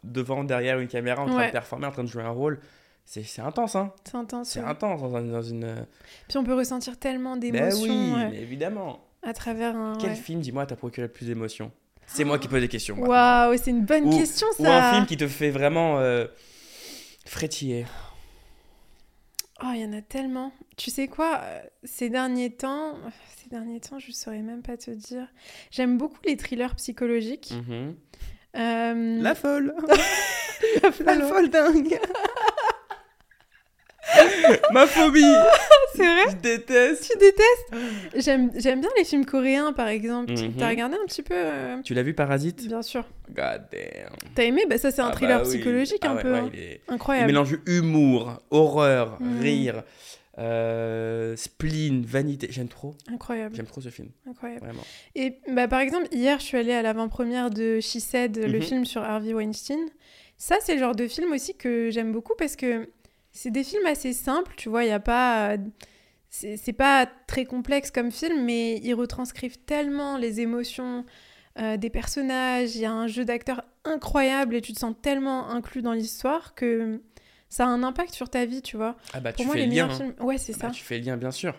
[0.03, 1.47] devant, derrière une caméra, en train Ouais.
[1.47, 2.59] de performer, en train de jouer un rôle.
[3.05, 3.93] C'est intense, hein.
[4.05, 4.49] C'est intense.
[4.49, 5.63] C'est intense dans, un- dans une.
[5.65, 5.83] euh,
[6.27, 9.05] Puis on peut ressentir tellement Ben d'émotions oui, ouais, mais évidemment.
[9.21, 9.97] à travers un.
[9.99, 10.15] Quel ouais.
[10.15, 11.71] film, dis-moi, t'a procuré le plus d'émotions?
[12.07, 12.97] C'est moi qui pose des questions.
[12.99, 14.63] Waouh, c'est une bonne Ou- question ça.
[14.63, 16.25] Ou un film qui te fait vraiment euh,
[17.25, 17.85] frétiller.
[19.63, 20.51] Oh, il y en a tellement.
[20.75, 22.95] Tu sais quoi, euh, ces derniers temps,
[23.37, 25.27] ces derniers temps, je saurais même pas te dire.
[25.71, 27.53] J'aime beaucoup les thrillers psychologiques.
[27.67, 27.95] Mhm.
[28.55, 29.75] Euh, La folle
[30.81, 31.49] la folle.
[31.49, 31.99] dingue
[34.73, 35.21] Ma phobie
[35.95, 38.25] C'est vrai Je déteste Tu détestes
[38.59, 40.33] J'aime bien les films coréens, par exemple.
[40.33, 40.53] Mhm.
[40.57, 42.67] T'as regardé un petit peu euh, Tu l'as vu Parasite?
[42.67, 43.05] Bien sûr.
[43.29, 44.65] God damn T'as aimé?
[44.69, 45.47] Bah ça, c'est un Ah bah thriller oui.
[45.49, 46.31] psychologique Ah un ouais, peu.
[46.33, 46.49] ouais, hein.
[46.53, 47.27] il, est- il Incroyable.
[47.27, 49.39] mélange humour, horreur, Mhm.
[49.41, 49.83] rire,
[50.39, 52.47] euh, spleen, vanité.
[52.49, 53.55] J'aime trop, Incroyable.
[53.55, 54.65] j'aime trop ce film, Incroyable.
[54.65, 54.81] vraiment.
[55.15, 58.61] Et bah, par exemple, hier, je suis allée à l'avant-première de She Said, le Mhm.
[58.63, 59.79] film sur Harvey Weinstein.
[60.37, 62.89] Ça, c'est le genre de film aussi que j'aime beaucoup parce que
[63.33, 65.51] c'est des films assez simples, tu vois, il n'y a pas...
[65.53, 65.57] euh,
[66.29, 71.03] C'est pas très complexe comme film, mais ils retranscrivent tellement les émotions
[71.59, 75.49] euh, des personnages, il y a un jeu d'acteur incroyable et tu te sens tellement
[75.51, 77.01] inclus dans l'histoire que
[77.49, 78.95] ça a un impact sur ta vie, tu vois.
[79.13, 80.13] Ah bah Pour tu moi, fais les le lien, meilleurs hein.
[80.15, 80.25] films...
[80.27, 80.73] Ouais, c'est Ah bah, ça.
[80.73, 81.53] tu fais le lien bien sûr.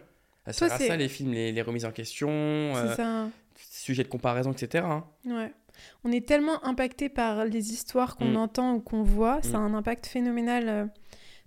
[0.47, 3.29] Ça Toi, sert à ça les films, les, les remises en question, euh, ça.
[3.57, 4.85] sujets de comparaison, etc.
[4.89, 5.05] hein.
[5.27, 5.53] Ouais.
[6.05, 8.37] On est tellement impacté par les histoires qu'on Mm.
[8.37, 9.75] entend ou qu'on voit, ça a Mm.
[9.75, 10.89] un impact phénoménal.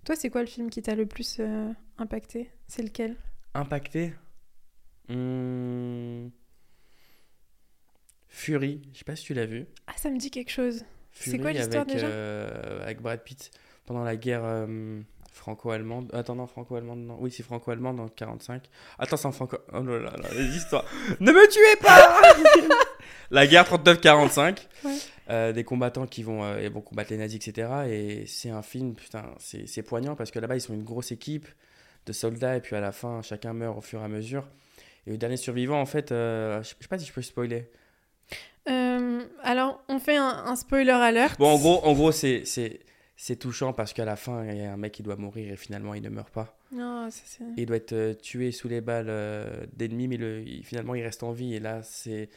[0.08, 2.50] Toi, c'est quoi le film qui t'a le plus euh, impacté?
[2.66, 3.14] C'est lequel?
[3.52, 4.14] Impacté?
[5.10, 6.28] Hmm.
[8.28, 9.66] Fury, je sais pas si tu l'as vu.
[9.86, 10.82] Ah, ça me dit quelque chose.
[11.12, 12.06] C'est quoi l'histoire déjà?
[12.06, 13.50] euh, avec Brad Pitt
[13.84, 16.10] pendant la guerre euh, franco-allemande.
[16.12, 17.16] Attends, non, franco-allemande, non.
[17.20, 18.62] Oui, c'est franco-allemande en 45.
[18.98, 19.58] Attends, c'est en franco.
[19.72, 20.84] Oh là là, là, les histoires.
[21.20, 22.20] ne me tuez pas
[23.30, 24.58] La guerre 39-45.
[24.84, 24.96] Ouais.
[25.30, 27.68] Euh, des combattants qui vont, euh, ils vont combattre les nazis, etc.
[27.88, 31.46] Et c'est un film, putain, c'est poignant parce que là-bas, ils sont une grosse équipe
[32.06, 34.48] de soldats et puis à la fin, chacun meurt au fur et à mesure.
[35.06, 37.70] Et le dernier survivant, en fait, euh, je je sais pas si je peux spoiler.
[38.68, 41.38] Euh, alors, on fait un, un spoiler alert.
[41.38, 42.44] Bon, en gros, en gros c'est,
[43.20, 45.56] c'est, touchant parce qu'à la fin, il y a un mec qui doit mourir et
[45.56, 46.56] finalement, il ne meurt pas.
[46.70, 47.42] Non, ça, c'est...
[47.56, 51.02] Et il doit être euh, tué sous les balles euh, d'ennemis, mais le, finalement, il
[51.02, 51.54] reste en vie.
[51.54, 52.28] Et là, c'est,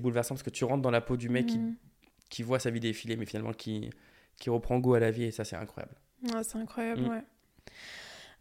[0.00, 1.76] bouleversant parce que tu rentres dans la peau du mec qui, Mm.
[2.30, 3.90] qui voit sa vie défiler, mais finalement, qui,
[4.38, 5.24] qui reprend goût à la vie.
[5.24, 5.94] Et ça, c'est incroyable.
[6.34, 7.08] Ah, c'est incroyable, Mm.
[7.08, 7.22] ouais.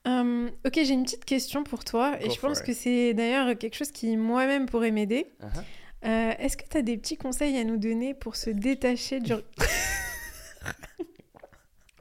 [0.08, 3.76] Euh, ok, j'ai une petite question pour toi, et je pense que c'est d'ailleurs quelque
[3.76, 5.28] chose qui moi-même pourrait m'aider.
[5.42, 5.64] Uh-huh.
[6.06, 9.32] Euh, Est-ce que tu as des petits conseils à nous donner pour se détacher du...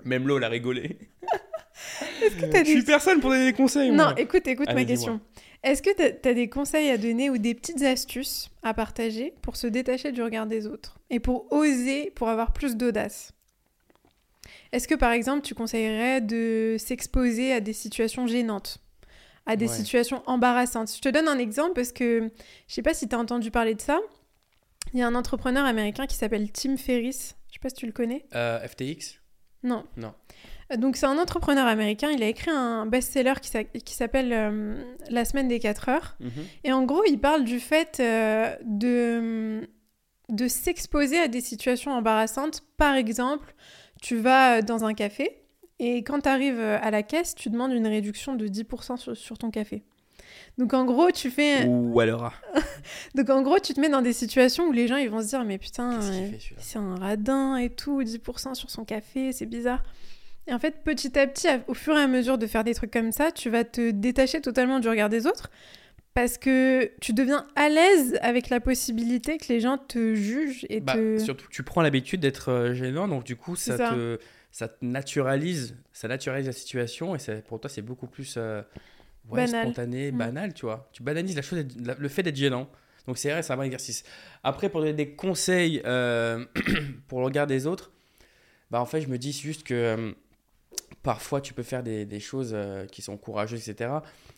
[0.05, 0.99] Même l'eau, l'a rigolé.
[2.23, 3.91] Est-ce que Je suis personne pour donner des conseils.
[3.91, 4.15] Non, moi.
[4.17, 5.21] écoute, écoute ma question.
[5.63, 9.57] Est-ce que tu as, des conseils à donner ou des petites astuces à partager pour
[9.57, 13.33] se détacher du regard des autres et pour oser, pour avoir plus d'audace?
[14.73, 18.79] Est-ce que par exemple tu conseillerais de s'exposer à des situations gênantes
[19.47, 19.77] à des Ouais.
[19.77, 20.93] situations embarrassantes?
[20.97, 22.31] Je te donne un exemple parce que
[22.67, 24.01] je sais pas si tu as entendu parler de ça.
[24.95, 27.37] Il y a un entrepreneur américain qui s'appelle Tim Ferriss.
[27.49, 28.25] Je sais pas si tu le connais.
[28.35, 29.21] Euh, FTX
[29.63, 29.85] Non.
[29.97, 30.13] Non.
[30.73, 34.33] Euh, Donc c'est un entrepreneur américain, il a écrit un best-seller qui s'a- qui s'appelle
[34.33, 36.17] euh, La semaine des 4 heures.
[36.21, 36.31] Mhm.
[36.65, 39.69] Et en gros, il parle du fait euh, de,
[40.31, 42.63] de s'exposer à des situations embarrassantes.
[42.77, 43.55] Par exemple,
[44.01, 45.39] tu vas dans un café
[45.79, 49.51] Et quand tu arrives à la caisse, tu demandes une réduction de 10% sur, ton
[49.51, 49.83] café.
[50.59, 51.67] Donc en gros, tu fais.
[51.67, 52.33] Ou alors.
[53.15, 55.29] Donc en gros, tu te mets dans des situations où les gens ils vont se
[55.29, 56.01] dire mais putain,
[56.59, 59.83] c'est un radin et tout, 10% sur son café, c'est bizarre.
[60.47, 62.91] Et en fait, petit à petit, au fur et à mesure de faire des trucs
[62.91, 65.51] comme ça, tu vas te détacher totalement du regard des autres
[66.15, 70.81] parce que tu deviens à l'aise avec la possibilité que les gens te jugent et
[70.81, 71.19] bah, te...
[71.19, 74.19] Surtout, tu prends l'habitude d'être euh, gênant, donc du coup, ça, te
[74.51, 78.61] ça naturalise, ça naturalise la situation et pour toi, c'est beaucoup plus euh,
[79.27, 80.19] spontané, mm.
[80.19, 80.89] banal, tu vois.
[80.93, 82.69] Tu banalises la chose, le fait d'être gênant.
[83.07, 84.05] Donc c'est vrai, c'est un bon exercice.
[84.45, 86.45] Après, pour donner des conseils euh,
[87.09, 87.93] pour le regard des autres,
[88.71, 90.15] bah en fait, je me dis juste que
[91.03, 92.57] parfois tu peux faire des, des choses
[92.93, 93.91] qui sont courageuses, etc.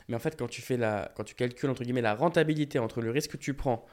[0.08, 3.00] Mais en fait, quand tu, fais la, quand tu calcules entre guillemets la rentabilité entre
[3.00, 3.84] le risque que tu prends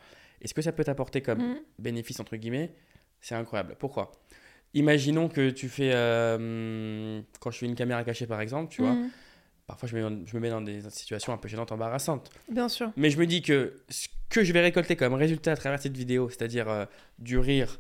[0.41, 1.60] et ce que ça peut t'apporter comme mm.
[1.80, 2.73] bénéfice entre guillemets,
[3.21, 3.75] c'est incroyable.
[3.80, 4.12] Pourquoi?
[4.73, 5.91] Imaginons que tu fais.
[5.93, 9.10] Euh, quand je fais une caméra cachée par exemple, tu vois, mm.
[9.72, 12.30] Parfois je me, je me, mets dans des situations un peu gênantes, embarrassantes.
[12.50, 12.92] Bien sûr.
[12.96, 15.98] Mais je me dis que ce que je vais récolter comme résultat à travers cette
[15.98, 16.86] vidéo, c'est-à-dire euh,
[17.20, 17.80] du rire,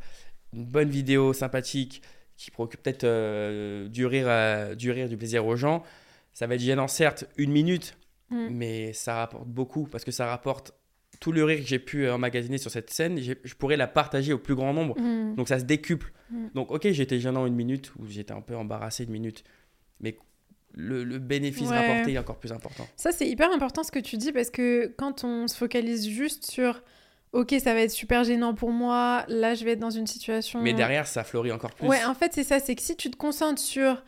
[0.53, 2.01] une bonne vidéo sympathique
[2.35, 5.83] qui procure peut-être euh, du, rire, du rire, du plaisir aux gens,
[6.33, 7.95] ça va être gênant certes une minute,
[8.31, 8.47] Mm.
[8.49, 10.73] mais ça rapporte beaucoup parce que ça rapporte
[11.19, 14.33] tout le rire que j'ai pu euh, emmagasiner sur cette scène, je pourrais la partager
[14.33, 14.99] au plus grand nombre.
[14.99, 15.35] Mm.
[15.35, 16.11] Donc ça se décuple.
[16.31, 16.47] Mm.
[16.55, 19.43] Donc ok, j'étais gênant une minute ou j'étais un peu embarrassé une minute,
[19.99, 20.17] mais
[20.73, 22.87] le, bénéfice rapporté est encore plus important.
[22.95, 26.49] Ça c'est hyper important ce que tu dis parce que quand on se focalise juste
[26.49, 26.81] sur
[27.33, 30.61] ok, ça va être super gênant pour moi, là je vais être dans une situation.
[30.61, 31.87] Mais derrière, ça fleurit encore plus.
[31.87, 34.03] Ouais, en fait, c'est ça, c'est que si tu te concentres sur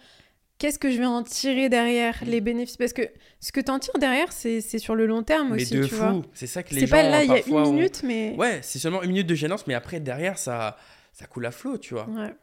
[0.57, 3.01] qu'est-ce que je vais en tirer derrière les bénéfices Parce que
[3.39, 5.73] ce que tu en tires derrière, c'est sur le long terme aussi.
[5.75, 6.85] Mais de tu fou, c'est ça que les gens.
[6.87, 8.35] C'est pas là, il y a une minute, mais.
[8.37, 10.77] Ouais, c'est seulement une minute de gênance, mais après, derrière, ça,
[11.11, 12.07] ça coule à flot, tu vois.
[12.09, 12.33] Ouais.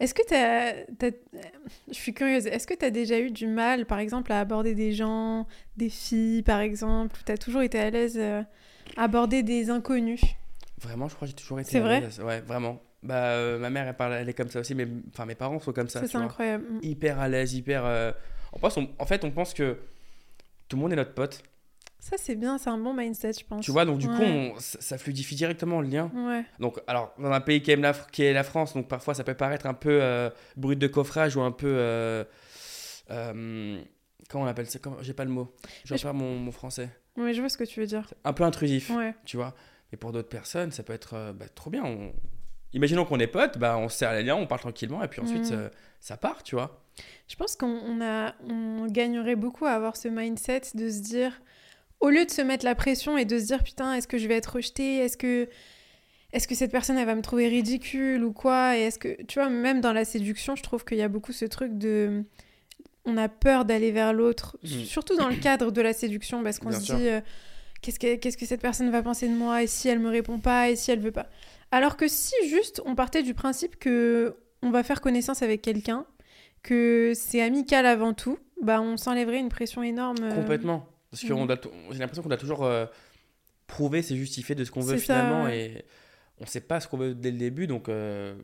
[0.00, 1.10] Est-ce que tu as,
[1.88, 4.74] Je suis curieuse, est-ce que tu as déjà eu du mal, par exemple, à aborder
[4.74, 8.42] des gens, des filles, par exemple, ou tu as toujours été à l'aise euh,
[8.96, 10.22] à aborder des inconnus?
[10.80, 12.02] Vraiment, je crois que j'ai toujours été C'est vrai?
[12.22, 12.80] Ouais, vraiment.
[13.02, 15.60] Bah, euh, ma mère, elle, parle, elle est comme ça aussi, mais enfin, mes parents
[15.60, 16.06] sont comme ça.
[16.06, 16.64] C'est incroyable.
[16.70, 16.78] Mm.
[16.82, 17.84] Hyper à l'aise, hyper.
[17.84, 18.12] Euh,
[18.52, 19.78] on en fait, on pense que
[20.68, 21.42] tout le monde est notre pote.
[22.04, 23.64] Ça, c'est bien, c'est un bon mindset, je pense.
[23.64, 24.22] Tu vois, donc du coup,
[24.58, 26.10] ça, fluidifie directement le lien.
[26.14, 26.44] Ouais.
[26.60, 29.24] Donc, alors, dans un pays qui, aime la, qui est la France, donc parfois ça
[29.24, 32.26] peut paraître un peu euh, brut de coffrage ou un peu.
[33.08, 35.54] comment on appelle ça J'ai pas le mot.
[35.86, 36.90] Je vais mon, mon, français.
[37.16, 38.12] Oui, je vois ce que tu veux dire.
[38.22, 38.92] Un peu intrusif,
[39.24, 39.54] tu vois.
[39.90, 41.84] Mais pour d'autres personnes, ça peut être bah, trop bien.
[41.86, 42.12] On,
[42.74, 45.22] imaginons qu'on est potes, bah, on se serre les liens, on parle tranquillement, et puis
[45.22, 45.54] ensuite,
[46.00, 46.84] ça, part, tu vois.
[47.28, 51.32] Je pense qu'on a, on gagnerait beaucoup à avoir ce mindset de se dire,
[52.04, 54.28] au lieu de se mettre la pression et de se dire, putain, est-ce que je
[54.28, 55.48] vais être rejeté Est-ce que,
[56.34, 58.76] est-ce que cette personne, elle va me trouver ridicule ou quoi?
[58.76, 61.32] Et est-ce que, tu vois, même dans la séduction, je trouve qu'il y a beaucoup
[61.32, 62.24] ce truc de...
[63.06, 64.84] On a peur d'aller vers l'autre, mm.
[64.84, 67.08] surtout dans le cadre de la séduction, parce qu'on se dit...
[67.08, 67.22] Euh,
[67.80, 69.62] qu'est-ce que, qu'est-ce que cette personne va penser de moi?
[69.62, 70.68] Et si elle me répond pas?
[70.68, 71.28] Et si elle veut pas?
[71.70, 76.04] Alors que si juste on partait du principe que on va faire connaissance avec quelqu'un,
[76.62, 80.18] que c'est amical avant tout, bah on s'enlèverait une pression énorme.
[80.22, 80.34] Euh.
[80.34, 80.86] Complètement.
[81.14, 81.92] Parce que mhm.
[81.92, 82.86] j'ai l'impression qu'on a toujours euh,
[83.66, 85.84] prouvé, c'est justifié de ce qu'on veut finalement et
[86.40, 88.34] on sait pas ce qu'on veut dès le début, donc euh,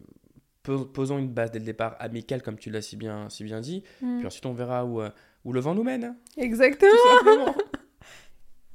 [0.62, 3.82] posons une base dès le départ amicale comme tu l'as si bien, si bien dit,
[4.02, 4.18] mhm.
[4.18, 5.02] puis ensuite on verra où,
[5.44, 6.16] où le vent nous mène.
[6.36, 7.54] Exactement.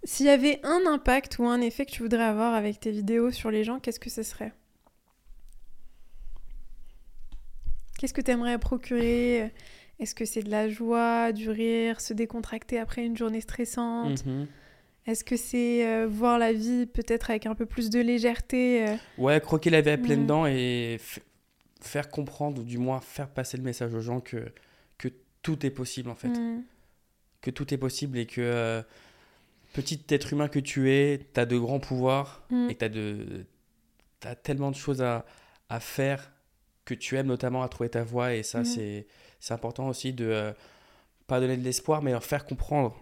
[0.03, 3.31] S'il y avait un impact ou un effet que tu voudrais avoir avec tes vidéos
[3.31, 4.53] sur les gens, qu'est-ce que ce serait?
[7.97, 9.51] Qu'est-ce que tu aimerais procurer?
[9.99, 14.47] Est-ce que c'est de la joie, du rire, se décontracter après une journée stressante mhm.
[15.07, 18.95] Est-ce que c'est euh, voir la vie peut-être avec un peu plus de légèreté euh
[19.19, 20.99] Ouais, croquer la vie à pleines dents et
[21.79, 24.51] faire comprendre, ou du moins faire passer le message aux gens que,
[24.97, 25.09] que
[25.43, 26.29] tout est possible en fait.
[26.29, 26.63] Mm.
[27.41, 28.81] Que tout est possible et que euh,
[29.73, 32.69] petit être humain que tu es, tu as de grands pouvoirs mm.
[32.71, 33.45] et tu as, de,
[34.23, 35.25] as tellement de choses à,
[35.69, 36.31] à, faire
[36.85, 38.33] que tu aimes notamment à trouver ta voie.
[38.33, 39.03] Et ça, mm.
[39.45, 40.53] C'est important aussi de euh,
[41.27, 42.95] pas donner de l'espoir, mais leur faire comprendre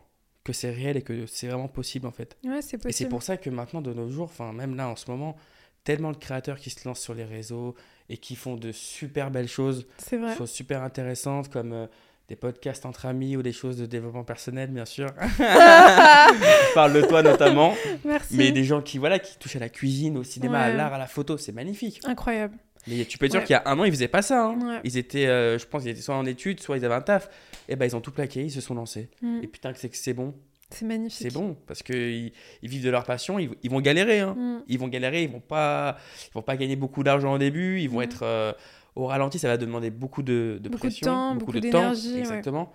[0.44, 2.36] que c'est réel et que c'est vraiment possible en fait.
[2.44, 2.90] Ouais, c'est possible.
[2.90, 5.38] Et c'est pour ça que maintenant, de nos jours, enfin même là en ce moment,
[5.86, 7.76] tellement de créateurs qui se lancent sur les réseaux
[8.10, 11.72] et qui font de super belles choses, des choses super intéressantes comme...
[11.72, 11.88] Euh,
[12.30, 15.10] des podcasts entre amis ou des choses de développement personnel, bien sûr.
[15.20, 17.76] Je parle de toi notamment.
[18.06, 18.38] Merci.
[18.38, 20.98] Mais des gens qui, voilà, qui touchent à la cuisine, au cinéma, à l'art, à
[20.98, 22.00] la photo, c'est magnifique.
[22.06, 22.58] Incroyable.
[22.88, 24.48] Mais tu peux être sûr qu'il y a un an, ils faisaient pas ça.
[24.48, 24.82] Hein.
[24.84, 27.30] Ils étaient, euh, je pense, ils étaient soit en études, soit ils avaient un taf.
[27.70, 29.10] Et ben ils ont tout plaqué, ils se sont lancés.
[29.22, 29.40] Mm.
[29.44, 30.34] Et putain, que c'est que c'est bon.
[30.70, 31.20] C'est magnifique.
[31.22, 33.40] C'est bon parce qu'ils ils vivent de leur passion.
[33.40, 34.20] Ils, ils vont galérer.
[34.20, 34.34] Hein.
[34.34, 34.64] Mm.
[34.68, 35.24] Ils vont galérer.
[35.24, 35.98] Ils vont pas,
[36.30, 37.80] ils vont pas gagner beaucoup d'argent au début.
[37.80, 38.04] Ils vont mm.
[38.04, 38.52] être euh,
[38.96, 41.94] au ralenti, ça va demander beaucoup de, de Beaucoup de temps, beaucoup, beaucoup de temps,
[41.94, 42.20] ouais.
[42.20, 42.74] exactement.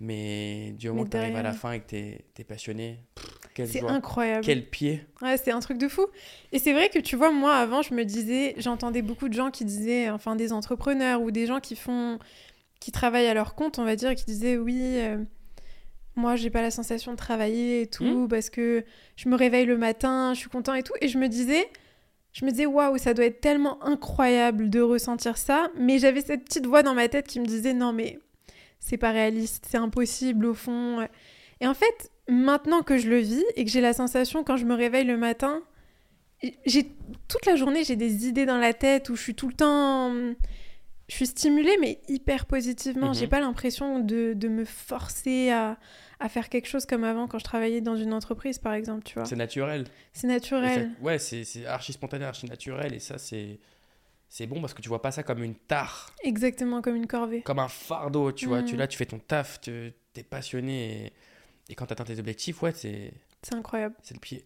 [0.00, 3.38] Mais du moment que tu arrives à la fin et que tu es, passionné, pff,
[3.54, 4.44] quelle C'est incroyable.
[4.44, 5.04] quel pied.
[5.20, 6.06] Ouais, c'est un truc de fou.
[6.52, 9.50] Et c'est vrai que tu vois, moi avant, je me disais, j'entendais beaucoup de gens
[9.50, 12.18] qui disaient, enfin des entrepreneurs ou des gens qui font,
[12.80, 15.18] qui travaillent à leur compte, on va dire, qui disaient, oui, euh,
[16.16, 18.84] moi j'ai pas la sensation de travailler et tout, parce que
[19.16, 20.94] je me réveille le matin, je suis content et tout.
[21.00, 21.68] Et je me disais,
[22.32, 25.70] je me disais, waouh, ça doit être tellement incroyable de ressentir ça.
[25.78, 28.18] Mais j'avais cette petite voix dans ma tête qui me disait, non mais
[28.80, 31.06] c'est pas réaliste, c'est impossible au fond.
[31.60, 34.64] Et en fait, maintenant que je le vis et que j'ai la sensation quand je
[34.64, 35.62] me réveille le matin,
[36.66, 36.84] j'ai
[37.28, 40.12] toute la journée j'ai des idées dans la tête où je suis tout le temps
[41.08, 43.14] je suis stimulée mais hyper positivement, Mhm.
[43.14, 45.76] j'ai pas l'impression de, de me forcer à,
[46.20, 49.14] à faire quelque chose comme avant quand je travaillais dans une entreprise par exemple, tu
[49.14, 49.24] vois.
[49.26, 49.84] C'est naturel.
[50.14, 50.90] C'est ça- naturel.
[51.02, 52.94] ouais, c'est c'est archi spontané, archi naturel.
[52.94, 53.58] Et ça, c'est
[54.28, 57.42] c'est bon parce que tu vois pas ça comme une tare, Exactement comme une corvée.
[57.42, 58.32] comme un fardeau.
[58.32, 58.78] Tu vois, tu, Mhm.
[58.78, 61.06] là, tu fais ton taf, tu es passionné.
[61.06, 61.12] Et,
[61.68, 63.94] et quand tu atteins tes objectifs, ouais, c'est C'est incroyable.
[64.02, 64.44] c'est le pied.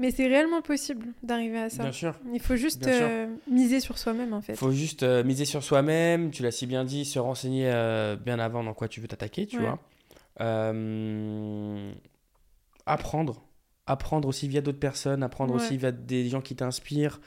[0.00, 1.82] Mais c'est réellement possible d'arriver à ça.
[1.82, 2.14] Bien sûr.
[2.32, 4.54] Il faut juste euh, miser sur soi-même en fait.
[4.54, 8.38] faut juste euh, miser sur soi-même, tu l'as si bien dit, se renseigner euh, bien
[8.38, 9.62] avant dans quoi tu veux t'attaquer, tu Ouais.
[9.64, 9.80] vois.
[12.86, 13.44] Apprendre.
[13.86, 15.60] Apprendre aussi via d'autres personnes, apprendre Ouais.
[15.60, 17.20] aussi via des gens qui t'inspirent,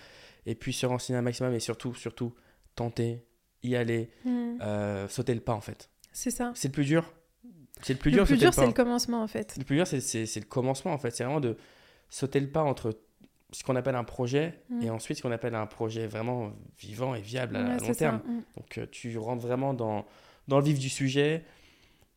[0.45, 2.33] et puis se renseigner un maximum, et surtout, surtout,
[2.75, 3.25] tenter,
[3.63, 4.57] y aller, Hmm.
[5.09, 5.89] sauter le pas en fait.
[6.13, 6.51] C'est ça.
[6.55, 7.11] C'est le plus dur.
[7.83, 9.55] C'est le plus Le dur, plus sauter dur le c'est le commencement en fait.
[9.57, 11.11] Le plus dur, c'est- le commencement en fait.
[11.11, 11.57] C'est vraiment de
[12.09, 12.97] sauter le pas entre
[13.53, 14.81] ce qu'on appelle un projet Mm.
[14.83, 17.87] et ensuite ce qu'on appelle un projet vraiment vivant et viable à, Ouais, à c'est
[17.87, 18.21] long terme.
[18.25, 18.41] Hmm.
[18.57, 20.05] Donc euh, tu rentres vraiment dans,
[20.47, 21.43] dans le vif du sujet,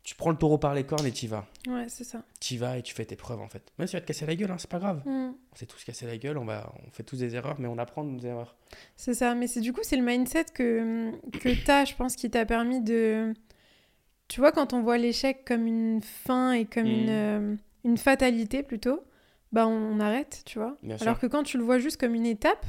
[0.04, 1.46] tu prends le taureau par les cornes et tu y vas.
[1.66, 2.22] Ouais, c'est ça.
[2.40, 3.72] Tu y vas et tu fais tes preuves en fait.
[3.78, 5.02] Même si tu vas te casser la gueule, hein, c'est pas grave.
[5.06, 5.32] Hmm.
[5.52, 7.78] On s'est tous cassé la gueule, on, va, on fait tous des erreurs, mais on
[7.78, 8.54] apprend de nos erreurs.
[8.96, 12.14] C'est ça, mais c'est du coup, c'est le mindset que, que tu as, je pense,
[12.16, 13.32] qui t'a permis de...
[14.28, 18.62] Tu vois, quand on voit l'échec comme une fin et comme une, euh, une fatalité
[18.62, 19.04] plutôt,
[19.52, 20.76] bah on, arrête, tu vois.
[20.82, 21.06] Bien sûr.
[21.06, 22.64] Alors que quand tu le vois juste comme une étape,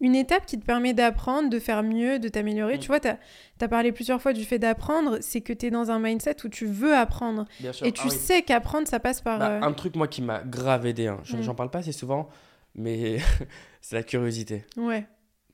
[0.00, 2.80] une étape qui te permet d'apprendre, de faire mieux, de t'améliorer, Mhm.
[2.80, 5.90] tu vois, tu as, parlé plusieurs fois du fait d'apprendre, c'est que tu es dans
[5.90, 7.46] un mindset où tu veux apprendre.
[7.60, 7.86] Bien sûr.
[7.86, 8.16] Et tu Ah oui.
[8.16, 9.38] sais qu'apprendre, ça passe par...
[9.38, 11.20] Bah, euh, Un truc, moi, qui m'a grave aidé, hein.
[11.24, 11.42] Je- Mm.
[11.42, 12.28] j'en parle pas assez souvent,
[12.74, 13.16] mais
[13.82, 14.64] c'est la curiosité.
[14.76, 15.06] Ouais,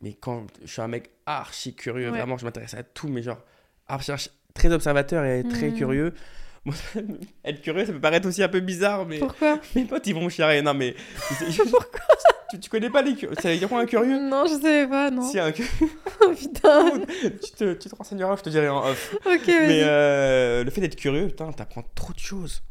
[0.03, 2.19] Mais quand je suis un mec archi curieux, Ouais.
[2.19, 3.43] vraiment, je m'intéresse à tout, mais genre,
[3.89, 5.77] archi, archi- très observateur et très Mhm.
[5.77, 6.15] curieux.
[7.45, 10.23] Être curieux, ça peut paraître aussi un peu bizarre, mais pourquoi mes potes, ils vont
[10.25, 10.63] me chialer.
[10.63, 10.95] Non, mais.
[12.51, 14.19] tu, tu connais pas les curieux Ça veut dire quoi un curieux?
[14.21, 15.23] Non, je savais pas, non.
[15.23, 15.71] Si un curieux,
[16.23, 17.01] Oh putain
[17.45, 19.15] tu te, tu te renseigneras, je te dirai en off.
[19.27, 22.63] Ok, Mais euh, le fait d'être curieux, putain, t'apprends trop de choses.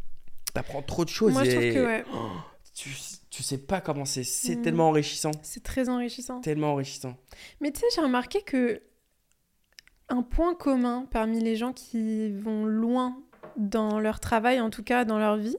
[0.53, 1.33] T'apprends trop de choses.
[1.33, 2.03] Moi, je trouve que ouais,
[2.75, 2.89] tu,
[3.29, 4.23] tu sais pas comment c'est.
[4.23, 4.61] C'est Mhm.
[4.61, 5.31] tellement enrichissant.
[5.41, 6.41] c'est très enrichissant.
[6.41, 7.15] Tellement enrichissant.
[7.61, 8.81] Mais tu sais, j'ai remarqué que
[10.09, 13.17] un point commun parmi les gens qui vont loin
[13.57, 15.57] dans leur travail, en tout cas dans leur vie,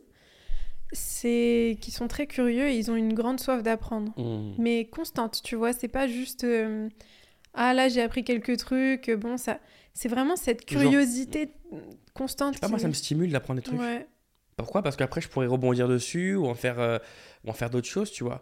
[0.93, 4.13] c'est qu'ils sont très curieux et ils ont une grande soif d'apprendre.
[4.17, 4.55] Mhm.
[4.59, 6.89] Mais constante, tu vois, c'est pas juste euh,
[7.55, 9.59] ah là j'ai appris quelques trucs, bon ça,
[9.95, 11.51] c'est vraiment cette Genre- curiosité
[12.15, 12.55] constante.
[12.55, 13.81] Je sais pas, qui- moi, ça me stimule d'apprendre des trucs.
[13.81, 14.07] Ouais,
[14.57, 14.83] Pourquoi?
[14.83, 16.99] Parce qu'après, je pourrais rebondir dessus ou en faire, euh,
[17.45, 18.41] ou en faire d'autres choses, tu vois.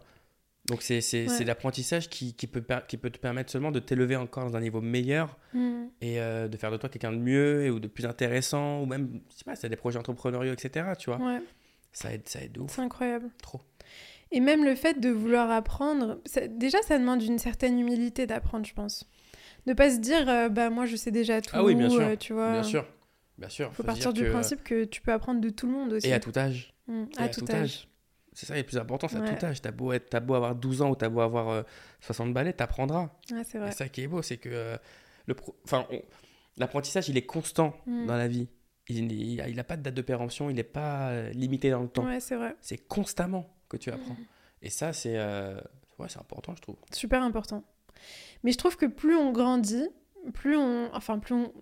[0.67, 1.43] Donc, c'est Ouais.
[1.45, 4.81] l'apprentissage qui, qui, peut qui peut te permettre seulement de t'élever encore dans un niveau
[4.81, 5.85] meilleur Hmm.
[6.01, 8.85] et euh, de faire de toi quelqu'un de mieux et, ou de plus intéressant ou
[8.85, 10.87] même, je sais pas, c'est des projets entrepreneuriaux, etc.
[10.97, 11.19] Tu vois.
[11.19, 11.39] ouais,
[11.93, 13.29] Ça aide, ça aide c'est incroyable.
[13.41, 13.61] Trop.
[14.31, 18.65] Et même le fait de vouloir apprendre, ça- déjà ça demande une certaine humilité d'apprendre,
[18.65, 19.07] je pense.
[19.67, 22.01] Ne pas se dire, euh, bah moi je sais déjà tout, Ah oui, bien sûr.
[22.01, 22.51] euh, tu vois.
[22.53, 22.85] Bien sûr.
[23.37, 23.71] Bien sûr.
[23.73, 26.07] Faut partir du que- principe que tu peux apprendre de tout le monde aussi.
[26.07, 26.73] Et à tout âge.
[26.87, 27.87] Mm, Et à, tout âge.
[28.35, 29.35] C'est ça le plus important, c'est à Ouais.
[29.37, 29.61] tout âge.
[29.61, 31.63] T'as beau, être- t'as beau avoir 12 ans ou t'as beau avoir euh,
[32.01, 33.09] 60 balais, t'apprendras.
[33.31, 33.71] Ouais, c'est vrai.
[33.71, 34.77] C'est ça qui est beau, c'est que euh,
[35.25, 35.87] le pro- enfin,
[36.57, 38.05] l'apprentissage, il est constant Mm.
[38.05, 38.47] dans la vie.
[38.89, 41.81] Il n'a il a pas de date de péremption, il n'est pas euh, limité dans
[41.81, 42.05] le temps.
[42.05, 42.55] Ouais, c'est vrai.
[42.61, 44.13] C'est constamment que tu apprends.
[44.13, 44.25] Mm.
[44.63, 45.59] Et ça, c'est euh,
[45.97, 46.75] ouais, c'est important, je trouve.
[46.91, 47.63] Super important.
[48.43, 49.87] Mais je trouve que plus on grandit,
[50.33, 50.89] plus on.
[50.93, 51.53] Enfin, plus on.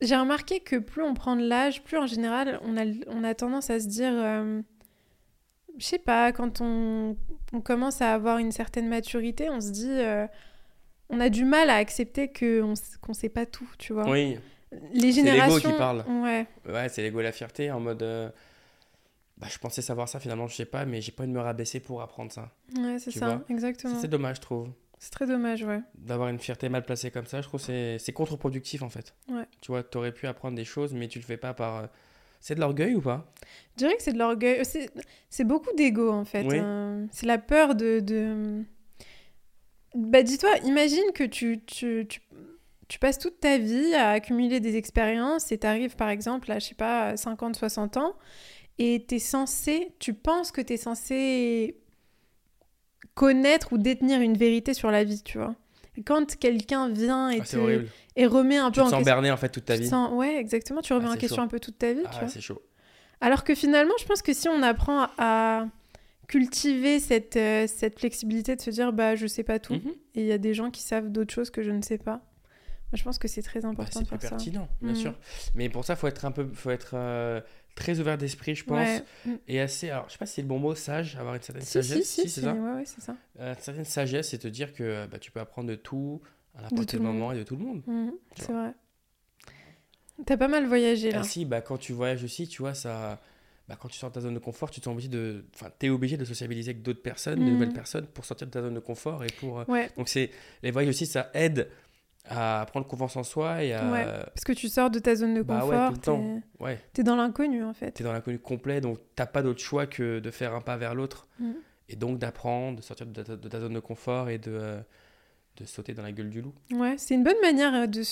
[0.00, 3.34] J'ai remarqué que plus on prend de l'âge, plus en général, on a, on a
[3.34, 4.12] tendance à se dire.
[5.78, 7.16] Je sais pas, quand on,
[7.52, 9.88] on commence à avoir une certaine maturité, on se dit.
[9.90, 10.26] euh,
[11.14, 14.08] on a du mal à accepter que on s- qu'on sait pas tout, tu vois.
[14.10, 14.38] Oui,
[14.92, 15.70] Les l'ego générations.
[15.70, 16.04] qui parle.
[16.08, 18.02] Ouais, ouais, c'est l'ego et la fierté en mode.
[18.02, 18.30] euh,
[19.38, 21.42] bah, je pensais savoir ça, finalement, je sais pas, mais j'ai pas envie de me
[21.42, 22.50] rabaisser pour apprendre ça.
[22.78, 23.98] ouais c'est ça, exactement.
[24.00, 24.68] C'est dommage, je trouve.
[24.98, 25.80] C'est très dommage, ouais.
[25.96, 29.14] D'avoir une fierté mal placée comme ça, je trouve que c'est- c'est contre-productif en fait.
[29.28, 29.44] Ouais.
[29.60, 31.76] Tu vois, t'aurais pu apprendre des choses, mais tu le fais pas par.
[31.78, 31.86] euh,
[32.42, 33.32] C'est de l'orgueil ou pas?
[33.72, 34.64] Je dirais que c'est de l'orgueil.
[34.64, 34.90] C'est
[35.30, 36.44] c'est beaucoup d'ego, en fait.
[36.44, 36.58] Oui.
[36.58, 37.06] hein.
[37.12, 38.00] C'est la peur de.
[38.00, 38.64] de...
[39.94, 42.20] Bah, dis-toi, imagine que tu, tu, tu,
[42.88, 46.66] tu passes toute ta vie à accumuler des expériences et t'arrives par exemple à, je
[46.66, 48.14] sais pas, 50, 60 ans
[48.78, 51.78] et t'es censé, tu penses que t'es censé
[53.14, 55.54] connaître ou détenir une vérité sur la vie, tu vois.
[56.06, 57.58] Quand quelqu'un vient et, ah,
[58.16, 58.98] et remet un peu en question...
[58.98, 59.90] Tu te sens en fait toute ta vie.
[60.12, 62.62] Ouais, exactement, tu remets ah, en question un peu toute ta vie, ah, c'est chaud.
[63.20, 65.66] Alors que finalement, je pense que si on apprend à
[66.28, 69.92] cultiver cette, euh, cette flexibilité de se dire, bah, je sais pas tout, mhm.
[70.14, 72.22] et il y a des gens qui savent d'autres choses que je ne sais pas.
[72.92, 74.98] Je pense que c'est très bah, important C'est pertinent, bien mhm.
[74.98, 75.14] sûr.
[75.54, 77.40] Mais pour ça, faut être un peu, faut être euh,
[77.74, 79.02] très ouvert d'esprit, je pense,
[79.48, 79.90] et assez.
[79.90, 82.06] Alors, je sais pas si c'est le bon mot, sage, avoir une certaine sagesse.
[82.06, 82.54] Si, c'est ça.
[82.54, 83.16] Ouais, c'est ça.
[83.40, 86.20] Euh, une certaine sagesse, c'est te dire que bah, tu peux apprendre de tout
[86.54, 87.82] à n'importe quel moment et de tout le monde.
[87.86, 88.74] Mhm, c'est vrai.
[90.26, 91.20] T'as pas mal voyagé là.
[91.20, 93.20] Ah, si, bah, quand tu voyages aussi, tu vois, ça.
[93.68, 95.44] Bah, quand tu sors de ta zone de confort, tu obligé de.
[95.54, 98.60] Enfin, es obligé de sociabiliser avec d'autres personnes, de nouvelles personnes, pour sortir de ta
[98.60, 99.60] zone de confort et pour.
[99.60, 99.88] Euh, ouais.
[99.96, 100.30] Donc, c'est.
[100.62, 101.68] Les voyages aussi, ça aide
[102.24, 103.90] à prendre confiance en soi et à...
[103.90, 105.68] Ouais, parce que tu sors de ta zone de confort.
[105.68, 106.42] Bah ouais, tout le temps.
[106.60, 106.80] Ouais.
[106.92, 107.92] T'es dans l'inconnu en fait.
[107.92, 110.94] T'es dans l'inconnu complet, donc t'as pas d'autre choix que de faire un pas vers
[110.94, 111.26] l'autre.
[111.40, 111.52] Mm.
[111.88, 114.80] Et donc d'apprendre, de sortir de ta, de ta, zone de confort et de, euh,
[115.56, 116.54] de sauter dans la gueule du loup.
[116.72, 118.02] Ouais, c'est une bonne manière euh, de,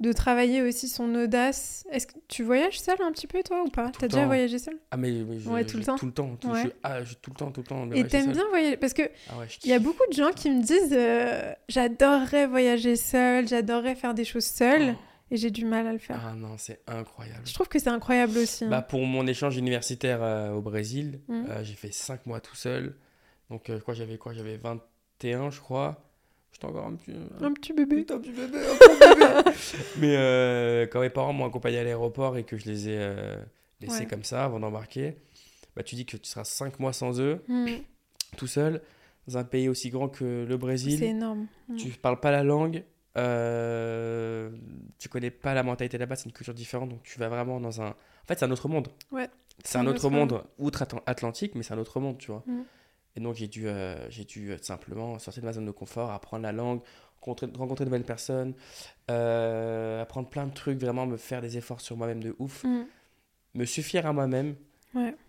[0.00, 1.86] de travailler aussi son audace.
[1.90, 3.90] Est-ce que tu voyages seul un petit peu toi ou pas?
[3.98, 5.96] T'as déjà voyagé seul Ah mais, ouais, tout le temps.
[5.96, 6.36] Tout le temps.
[6.36, 6.50] Tout,
[6.82, 7.90] ah, tout le temps, tout le temps.
[7.92, 8.76] Et t'aimes bien voyager?
[8.76, 9.34] Parce que ah
[9.64, 14.14] il y a beaucoup de gens qui me disent euh, j'adorerais voyager seul, j'adorerais faire
[14.14, 14.94] des choses seul.
[14.96, 15.02] Oh.
[15.32, 16.20] Et j'ai du mal à le faire.
[16.24, 17.40] Ah non, c'est incroyable.
[17.44, 18.64] Je trouve que c'est incroyable aussi.
[18.64, 18.68] Hein.
[18.68, 21.44] Bah pour mon échange universitaire euh, au Brésil, mmh.
[21.50, 22.94] euh, j'ai fait 5 mois tout seul.
[23.50, 24.34] Donc quoi j'avais quoi?
[24.34, 26.05] J'avais 21 je crois.
[26.56, 28.06] J'étais encore un petit, un petit bébé.
[28.08, 29.50] Un petit bébé, un bébé.
[29.98, 33.36] Mais euh, quand mes parents m'ont accompagné à l'aéroport et que je les ai euh,
[33.82, 35.18] laissés comme ça avant d'embarquer,
[35.76, 37.66] bah, tu dis que tu seras 5 mois sans eux, hmm.
[38.38, 38.80] tout seul,
[39.28, 40.98] dans un pays aussi grand que le Brésil.
[40.98, 41.46] C'est énorme.
[41.68, 41.76] Hmm.
[41.76, 42.84] Tu parles pas la langue,
[43.18, 44.48] euh,
[44.98, 47.82] tu connais pas la mentalité là-bas, c'est une culture différente, donc tu vas vraiment dans
[47.82, 47.88] un.
[47.88, 48.88] En fait, c'est un autre monde.
[49.12, 49.28] Ouais.
[49.62, 52.42] C'est un, autre monde, outre-Atlantique, mais c'est un autre monde, tu vois.
[52.46, 52.62] Hmm.
[53.16, 56.10] Et donc, j'ai dû, euh, j'ai dû euh, simplement sortir de ma zone de confort,
[56.10, 56.80] apprendre la langue,
[57.20, 58.54] rencontrer, rencontrer de nouvelles personnes,
[59.10, 62.84] euh, apprendre plein de trucs, vraiment me faire des efforts sur moi-même de ouf, mm.
[63.54, 64.54] me suffire à moi-même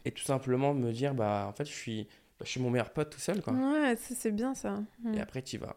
[0.05, 2.03] et tout simplement me dire, bah, en fait, je suis,
[2.39, 3.41] bah, je suis mon meilleur pote tout seul.
[3.41, 3.53] Quoi.
[3.53, 4.81] Ouais, c'est bien ça.
[5.03, 5.15] Mm.
[5.15, 5.75] Et après, tu vas.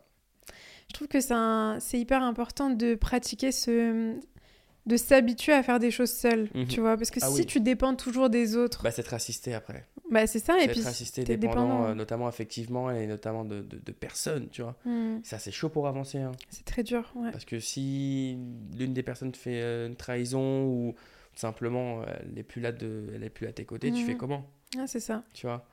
[0.89, 4.17] Je trouve que c'est hyper important de pratiquer ce,
[4.87, 6.67] de s'habituer à faire des choses seul, mhm.
[6.67, 6.97] tu vois.
[6.97, 8.83] Parce que ah si tu dépends toujours des autres.
[8.83, 9.87] Bah, c'est être assisté après.
[10.11, 10.61] Bah, c'est ça.
[10.61, 14.77] Et puis, être assisté, dépendant, euh, notamment affectivement et notamment de, de, personnes, tu vois.
[14.85, 15.21] Hmm.
[15.23, 16.19] Ça, c'est chaud pour avancer.
[16.19, 16.33] Hein.
[16.51, 17.31] C'est très dur, ouais.
[17.31, 18.37] Parce que si
[18.77, 20.95] l'une des personnes te fait euh, une trahison ou
[21.35, 24.19] simplement elle n'est plus là, de, elle est plus à tes côtés, tu fais hmm.
[24.19, 24.51] comment?
[24.79, 25.23] Ah, c'est ça.
[25.33, 25.65] Tu vois?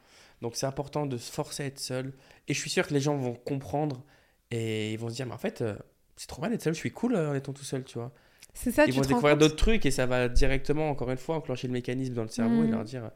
[0.41, 2.13] Donc, c'est important de se forcer à être seul.
[2.47, 4.03] Et je suis sûr que les gens vont comprendre
[4.51, 5.75] et ils vont se dire, mais en fait, euh,
[6.15, 8.11] c'est trop mal d'être seul, je suis cool en étant tout seul, tu vois.
[8.53, 11.67] C'est ça, Ils vont découvrir d'autres trucs et ça va directement, encore une fois, enclencher
[11.67, 12.71] le mécanisme dans le cerveau et mm.
[12.71, 13.11] leur dire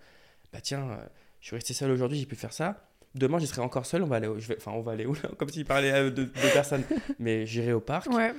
[0.54, 0.98] Bah tiens, euh,
[1.40, 2.88] je suis resté seul aujourd'hui, j'ai pu faire ça.
[3.16, 4.58] Demain, je serai encore seul, on va aller où je vais...
[4.58, 6.84] Enfin, on va aller où Comme s'il parlait euh, de, de personnes.
[7.20, 8.10] Mais j'irai au parc.
[8.12, 8.34] Ouais.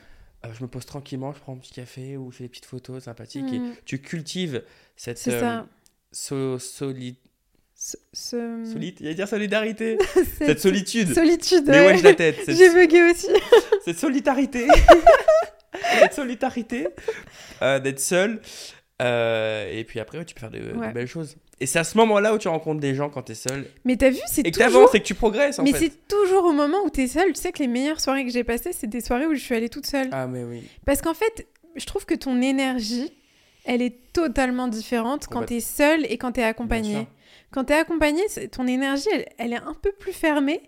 [0.45, 2.67] Euh, je me pose tranquillement, je prends un petit café ou je fais des petites
[2.67, 3.53] photos sympathiques.
[3.53, 3.75] Et mm.
[3.85, 4.63] tu cultives
[4.97, 5.19] cette
[6.11, 7.17] so solide.
[8.13, 9.99] Solide, il a dire solidarité.
[10.39, 11.13] cette solitude.
[11.13, 11.65] Solitude.
[11.67, 12.39] Mais ouais, la tête.
[12.47, 13.29] J'ai bugué aussi.
[13.85, 14.69] cette solidarité.
[16.01, 16.89] d'être solidarité,
[17.61, 18.41] euh, d'être seul.
[19.01, 21.37] Euh, et puis après, tu peux faire de, belles choses.
[21.63, 23.69] Et c'est à ce moment-là où tu rencontres des gens quand tu es seul.
[23.85, 24.49] Mais t'as vu, c'est toujours...
[24.49, 27.03] Et que t'avances et que tu progresses, en Mais c'est toujours au moment où tu
[27.03, 27.33] es seul.
[27.33, 29.55] Tu sais que les meilleures soirées que j'ai passées, c'est des soirées où je suis
[29.55, 30.09] allée toute seule.
[30.11, 30.65] Ah, mais oui.
[30.85, 31.47] Parce qu'en fait,
[31.77, 33.13] je trouve que ton énergie,
[33.65, 37.07] elle est totalement différente quand tu es seul et quand tu es accompagné.
[37.53, 39.09] Quand tu es accompagné, ton énergie,
[39.39, 40.63] elle, est un peu plus fermée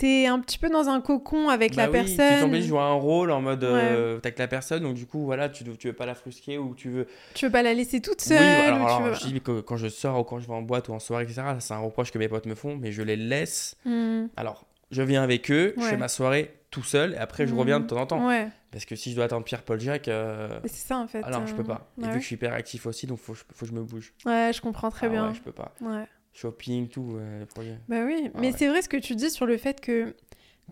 [0.00, 2.36] t'es un petit peu dans un cocon avec la bah oui, personne.
[2.36, 5.06] Tu t'embêtes de jouer un rôle en mode euh, t'as que la personne, donc du
[5.06, 7.06] coup, voilà, tu, tu veux pas la frustrer ou tu veux.
[7.34, 8.38] Tu veux pas la laisser toute seule.
[8.40, 10.94] Oui, alors, je dis que quand je sors ou quand je vais en boîte ou
[10.94, 13.76] en soirée, etc., c'est un reproche que mes potes me font, mais je les laisse.
[13.84, 14.26] Hmm.
[14.36, 17.80] Alors, je viens avec eux, je fais ma soirée tout seul et après je reviens
[17.80, 17.88] de hmm.
[17.88, 18.26] temps en temps.
[18.26, 18.48] Ouais.
[18.70, 20.08] Parce que si je dois attendre Pierre-Paul Jacques.
[20.08, 20.60] Euh...
[20.64, 21.22] C'est ça en fait.
[21.24, 21.90] Alors, je peux pas.
[22.00, 24.14] Et vu que je suis hyper actif aussi, donc faut, faut que je me bouge.
[24.24, 25.28] Ouais, je comprends très ah bien.
[25.28, 25.74] Ouais, je peux pas.
[25.82, 27.18] Ouais shopping, tout,
[27.54, 27.78] projet.
[27.88, 30.14] Bah oui, ah mais c'est vrai ce que tu dis sur le fait que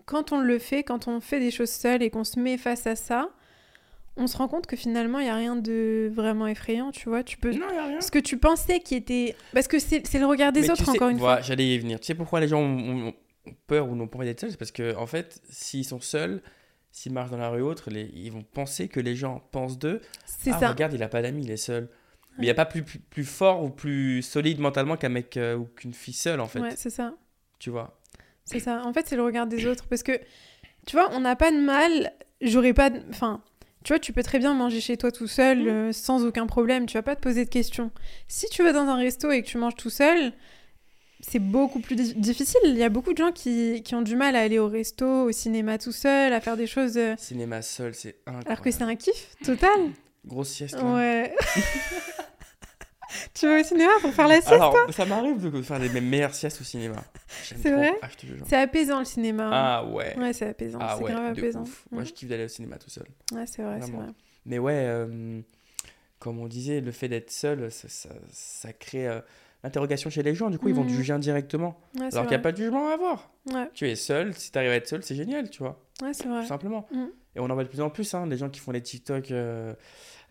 [0.05, 2.87] quand on le fait, quand on fait des choses seules et qu'on se met face
[2.87, 3.29] à ça,
[4.17, 7.23] on se rend compte que finalement, il n'y a rien de vraiment effrayant, tu vois.
[7.23, 7.51] Tu peux...
[7.51, 8.01] Non, y a rien.
[8.01, 9.35] Ce que tu pensais qui était...
[9.53, 11.41] Parce que c'est le regard des autres, encore une fois.
[11.41, 11.99] J'allais y venir.
[11.99, 13.13] Tu sais pourquoi les gens ont,
[13.67, 14.51] peur ou n'ont pas envie d'être seuls?
[14.51, 16.41] C'est parce que, en fait, s'ils sont seuls,
[16.91, 20.01] s'ils marchent dans la rue ou autre, ils vont penser que les gens pensent d'eux.
[20.25, 20.69] C'est ah, ça.
[20.69, 21.89] regarde, il n'a pas d'amis, il est seul.
[22.39, 25.55] Mais il n'y a pas plus, plus, fort ou plus solide mentalement qu'un mec euh,
[25.57, 26.59] ou qu'une fille seule, en fait.
[26.59, 27.13] Ouais, c'est ça.
[27.59, 27.99] Tu vois
[28.45, 28.81] C'est ça.
[28.85, 29.85] En fait, c'est le regard des autres.
[29.87, 30.13] Parce que
[30.85, 32.13] tu vois, on n'a pas de mal.
[32.41, 32.89] J'aurais pas.
[33.09, 33.41] Enfin,
[33.83, 35.67] Tu vois, tu peux très bien manger chez toi tout seul Mm.
[35.67, 36.85] euh, sans aucun problème.
[36.85, 37.91] Tu vas pas te poser de questions.
[38.27, 40.33] Si tu vas dans un resto et que tu manges tout seul,
[41.21, 42.59] c'est beaucoup plus di- difficile.
[42.65, 45.05] Il y a beaucoup de gens qui, qui ont du mal à aller au resto,
[45.27, 46.97] au cinéma tout seul, à faire des choses.
[46.97, 48.47] euh, Cinéma seul, c'est incroyable.
[48.51, 49.79] alors que c'est un kiff total.
[50.25, 50.75] Grosse sieste.
[50.75, 50.83] là.
[50.95, 51.33] Ouais.
[53.33, 56.35] tu vas au cinéma pour faire la sieste Alors, ça m'arrive de faire mes meilleures
[56.35, 57.03] siestes au cinéma.
[57.29, 58.07] C'est vrai Ah.
[58.47, 59.49] C'est apaisant le cinéma.
[59.51, 60.17] Ah ouais.
[60.17, 60.79] Ouais, c'est apaisant.
[60.81, 61.61] Ah c'est ouais, grave apaisant.
[61.61, 61.85] ouf.
[61.91, 62.05] Moi, Mm.
[62.05, 63.05] je kiffe d'aller au cinéma tout seul.
[63.33, 64.03] Ouais, c'est vrai, c'est Vraiment.
[64.03, 64.13] vrai.
[64.45, 65.41] Mais ouais, euh,
[66.19, 69.19] comme on disait, le fait d'être seul, ça, ça, ça crée euh,
[69.63, 70.49] l'interrogation chez les gens.
[70.49, 70.95] Du coup, ils vont te Mhm.
[70.95, 71.79] juger indirectement.
[71.99, 73.31] Ouais, Alors qu'il n'y a pas de jugement à avoir.
[73.51, 75.81] Ouais, Tu es seul, si tu arrives à être seul, c'est génial, tu vois.
[76.01, 76.41] ouais c'est vrai.
[76.41, 76.87] Tout simplement.
[76.91, 77.09] Mhm.
[77.35, 79.31] Et on en voit de plus en plus, hein, les gens qui font les TikTok.
[79.31, 79.73] euh,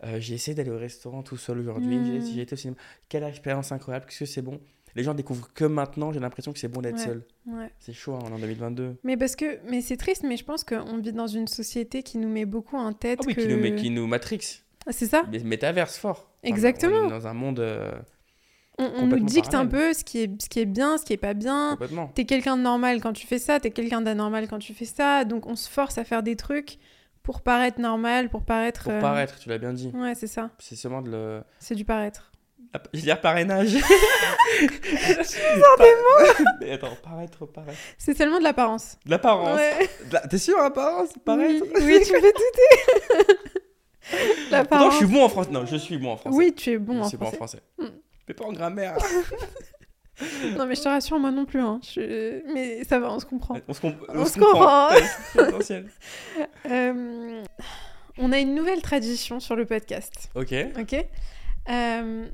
[0.03, 2.21] euh, j'ai essayé d'aller au restaurant tout seul aujourd'hui, Mhm.
[2.33, 2.77] j'ai été au cinéma.
[3.09, 4.59] Quelle expérience incroyable, qu'est-ce que c'est bon.
[4.95, 7.03] Les gens découvrent que maintenant, j'ai l'impression que c'est bon d'être Ouais.
[7.05, 7.23] seul.
[7.45, 7.71] Ouais.
[7.79, 8.95] C'est chaud, hein, en 2022.
[9.03, 12.17] Mais parce que, mais c'est triste, mais je pense qu'on vit dans une société qui
[12.17, 13.41] nous met beaucoup en tête Ah oui, que.
[13.41, 14.61] qui, nous, met- qui nous matrix.
[14.87, 15.23] Ah, C'est ça.
[15.43, 16.31] Métaverse fort.
[16.43, 17.01] Enfin, Exactement.
[17.01, 17.91] on est dans un monde euh,
[18.79, 21.11] On, on nous dicte un peu ce qui est, ce qui est bien, ce qui
[21.13, 21.77] est pas bien.
[22.15, 25.25] T'es quelqu'un de normal quand tu fais ça, t'es quelqu'un d'anormal quand tu fais ça.
[25.25, 26.77] Donc on se force à faire des trucs
[27.21, 28.83] pour paraître normal, pour paraître.
[28.83, 29.91] Pour euh, paraître, tu l'as bien dit.
[29.93, 30.49] Ouais, c'est ça.
[30.59, 31.41] C'est seulement de le.
[31.59, 32.31] C'est du paraître.
[32.73, 33.75] Ah, Je veux dire parrainage.
[36.61, 37.77] Mais attends, paraître, paraître.
[37.97, 38.97] C'est seulement de l'apparence.
[39.05, 39.57] De l'apparence.
[39.57, 39.89] Ouais.
[40.11, 41.65] La- T'es sûr, apparence Paraître?
[41.75, 43.33] Oui, oui, tu me fais douter.
[44.09, 44.93] Pourtant, l'apparence.
[44.93, 45.51] je suis bon en français.
[45.51, 46.37] Non, je suis bon en français.
[46.37, 47.61] Oui, tu es bon je en suis bon en français.
[47.77, 47.91] français.
[47.91, 47.95] Mm.
[48.29, 48.95] Mais pas en grammaire.
[50.57, 51.61] Non, mais je te rassure, moi non plus.
[51.61, 51.79] Hein.
[51.81, 53.55] Je- Mais ça va, on se comprend.
[53.69, 54.89] On se, On se comprend.
[56.69, 57.43] Euh,
[58.17, 60.29] On a une nouvelle tradition sur le podcast.
[60.35, 60.53] Ok.
[60.77, 61.05] Ok
[61.69, 62.27] Euh,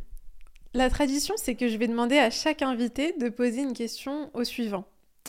[0.74, 4.43] La tradition, c'est que je vais demander à chaque invité de poser une question au
[4.43, 4.86] suivant.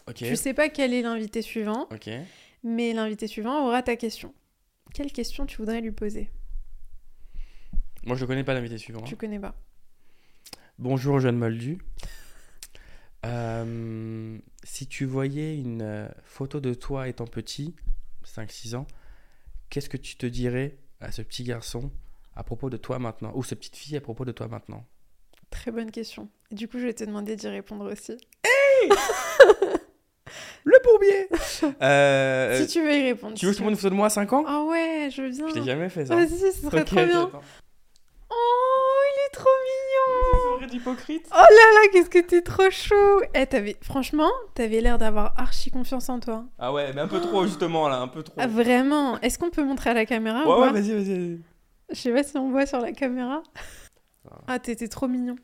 [0.09, 0.25] Ok.
[0.25, 2.09] Je sais pas quel est l'invité suivant, Ok.
[2.65, 4.33] mais l'invité suivant aura ta question.
[4.95, 6.31] Quelle question tu voudrais lui poser?
[8.05, 9.03] Moi, je connais pas l'invité suivant.
[9.03, 9.55] Tu connais pas.
[10.79, 11.79] Bonjour, Jeanne Moldu.
[13.25, 17.75] Euh, si tu voyais une euh, photo de toi étant petit,
[18.25, 18.87] 5-6 ans,
[19.71, 21.91] qu'est-ce que tu te dirais à ce petit garçon
[22.37, 24.85] à propos de toi maintenant Ou cette petite fille à propos de toi maintenant?
[25.51, 26.29] Très bonne question.
[26.51, 28.17] Et du coup, je vais te demander d'y répondre aussi.
[30.65, 31.29] Le bourbier
[31.81, 33.35] euh, si tu veux y répondre.
[33.37, 34.45] Tu veux que je te montre une photo de moi à 5 ans?
[34.47, 35.49] Ah ouais, je veux bien.
[35.49, 36.17] Je t'ai jamais fait ça.
[36.17, 37.23] Vas-y, ce serait Ok, trop ok, bien.
[37.27, 37.43] attends.
[38.31, 40.56] Oh, il est trop mignon.
[40.67, 41.27] Sourire d'hypocrite.
[41.33, 42.95] Oh là là, qu'est-ce que t'es trop chou.
[43.35, 43.77] Eh, t'avais...
[43.83, 46.45] Franchement, t'avais l'air d'avoir archi confiance en toi.
[46.59, 48.35] Ah ouais, mais un peu trop justement là, un peu trop.
[48.39, 51.41] Ah, vraiment Est-ce qu'on peut montrer à la caméra ou ouais, ouais, vas-y, vas-y.
[51.91, 53.43] Je sais pas si on voit sur la caméra.
[54.25, 54.39] va.
[54.49, 55.37] Ah, t'étais trop mignon.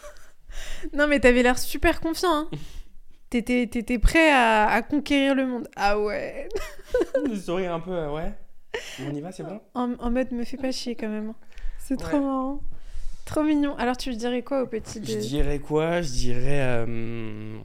[0.94, 2.32] non, mais t'avais l'air super confiant.
[2.32, 2.48] Hein.
[3.30, 5.68] T'étais, t'étais prêt à, à conquérir le monde.
[5.76, 6.48] Ah ouais.
[7.28, 8.34] Le sourire un peu, euh, ouais.
[9.06, 9.60] On y va, c'est bon?
[9.74, 11.32] En, en mode me fais pas chier quand même.
[11.78, 12.60] C'est trop marrant.
[13.30, 13.76] Trop mignon.
[13.76, 16.02] Alors tu dirais quoi au petit Je dirais quoi?
[16.02, 17.58] Je dirais euh,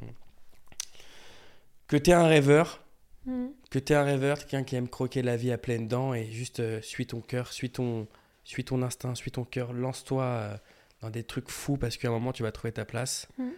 [1.87, 2.81] que t'es un rêveur,
[3.25, 3.47] Hmm.
[3.71, 6.59] que t'es un rêveur, quelqu'un qui aime croquer la vie à pleines dents et juste
[6.59, 8.07] euh, suis ton cœur, suis ton,
[8.43, 10.55] suis ton instinct, suis ton cœur, lance-toi euh,
[11.01, 13.51] dans des trucs fous parce qu'à un moment tu vas trouver ta place Mhm.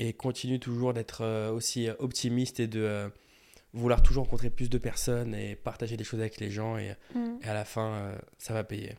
[0.00, 3.10] et continue toujours d'être euh, aussi optimiste et de
[3.72, 7.38] vouloir toujours rencontrer plus de personnes et partager des choses avec les gens et, Hmm.
[7.42, 8.94] et à la fin ça va payer.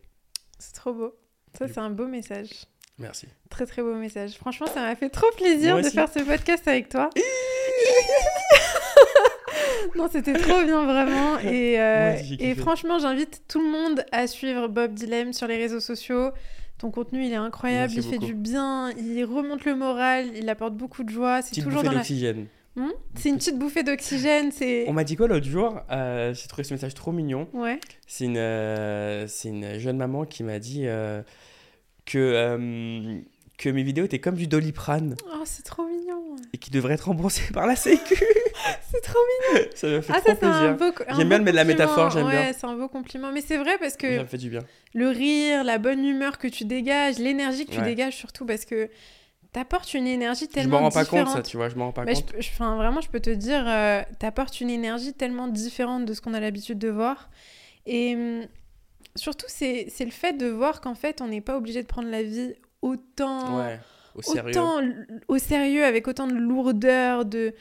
[0.58, 1.16] C'est trop beau.
[1.58, 2.50] Ça, c'est un beau message.
[2.98, 3.28] Merci.
[3.50, 4.36] Très très beau message.
[4.36, 7.10] Franchement, ça m'a fait trop plaisir de faire ce podcast avec toi.
[9.96, 11.38] non, c'était trop bien vraiment.
[11.44, 15.82] Et, euh, et franchement, j'invite tout le monde à suivre Bob Dilem sur les réseaux
[15.82, 16.32] sociaux.
[16.78, 20.50] Ton contenu, il est incroyable, Merci il fait du bien, il remonte le moral, il
[20.50, 21.42] apporte beaucoup de joie.
[21.42, 22.04] C'est toujours dans la...
[22.76, 24.86] Hmm c'est une petite bouffée d'oxygène, c'est...
[24.90, 27.48] On m'a dit quoi l'autre jour Euh, J'ai trouvé ce message trop mignon.
[27.54, 27.80] Ouais.
[28.08, 31.22] C'est une, euh, c'est une jeune maman qui m'a dit euh,
[32.06, 33.20] que, euh,
[33.58, 36.36] que mes vidéos étaient comme du doliprane Oh, c'est trop mignon.
[36.54, 38.16] et qui devraient être remboursées par la Sécu.
[38.92, 39.20] C'est trop
[39.54, 39.68] mignon.
[39.76, 40.78] ça me fait Ah, trop ça, c'est un plaisir.
[40.92, 41.04] beau...
[41.08, 42.40] un J'aime bien beau le- la métaphore, j'aime bien.
[42.48, 43.32] Ouais, c'est un beau compliment.
[43.32, 44.18] Mais c'est vrai parce que...
[44.18, 44.62] Ça me fait du bien.
[44.94, 47.86] le rire, la bonne humeur que tu dégages, l'énergie que tu Ouais.
[47.86, 48.90] dégages surtout parce que
[49.56, 51.28] t'apportes une énergie Je tellement m'en rends pas différente.
[51.28, 52.34] compte, ça, tu vois, je m'en rends pas Bah, je compte.
[52.40, 56.22] je- enfin, vraiment, je peux te dire, euh, t'apportes une énergie tellement différente de ce
[56.22, 57.30] qu'on a l'habitude de voir.
[57.86, 58.46] Et hum,
[59.16, 62.22] surtout, c'est le fait de voir qu'en fait, on n'est pas obligé de prendre la
[62.24, 63.80] vie autant, Ouais,
[64.14, 64.52] au sérieux.
[64.52, 67.54] autant l- au sérieux, avec autant de lourdeur, de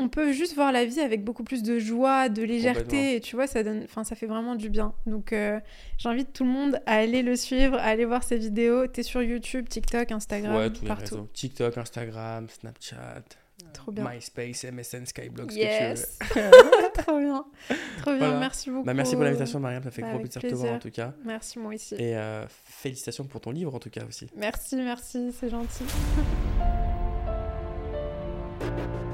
[0.00, 3.36] on peut juste voir la vie avec beaucoup plus de joie, de légèreté, et tu
[3.36, 4.94] vois, ça, donne, ça fait vraiment du bien.
[5.06, 5.60] Donc euh,
[5.98, 8.86] j'invite tout le monde à aller le suivre, à aller voir ses vidéos.
[8.86, 11.16] T'es sur YouTube, TikTok, Instagram, ouais, tous partout.
[11.16, 13.22] Les TikTok, Instagram, Snapchat.
[13.74, 14.08] Trop bien.
[14.10, 16.18] MySpace, MSN, Skyblog, yes.
[16.94, 17.44] Trop bien.
[18.00, 18.94] Trop bien, merci bah, beaucoup.
[18.94, 19.82] Merci pour l'invitation, Mariam.
[19.82, 21.12] Ça fait bah, gros plaisir de te voir en tout cas.
[21.24, 21.94] Merci, moi aussi.
[21.96, 24.28] Et euh, félicitations pour ton livre en tout cas aussi.
[24.34, 25.84] Merci, merci, c'est gentil.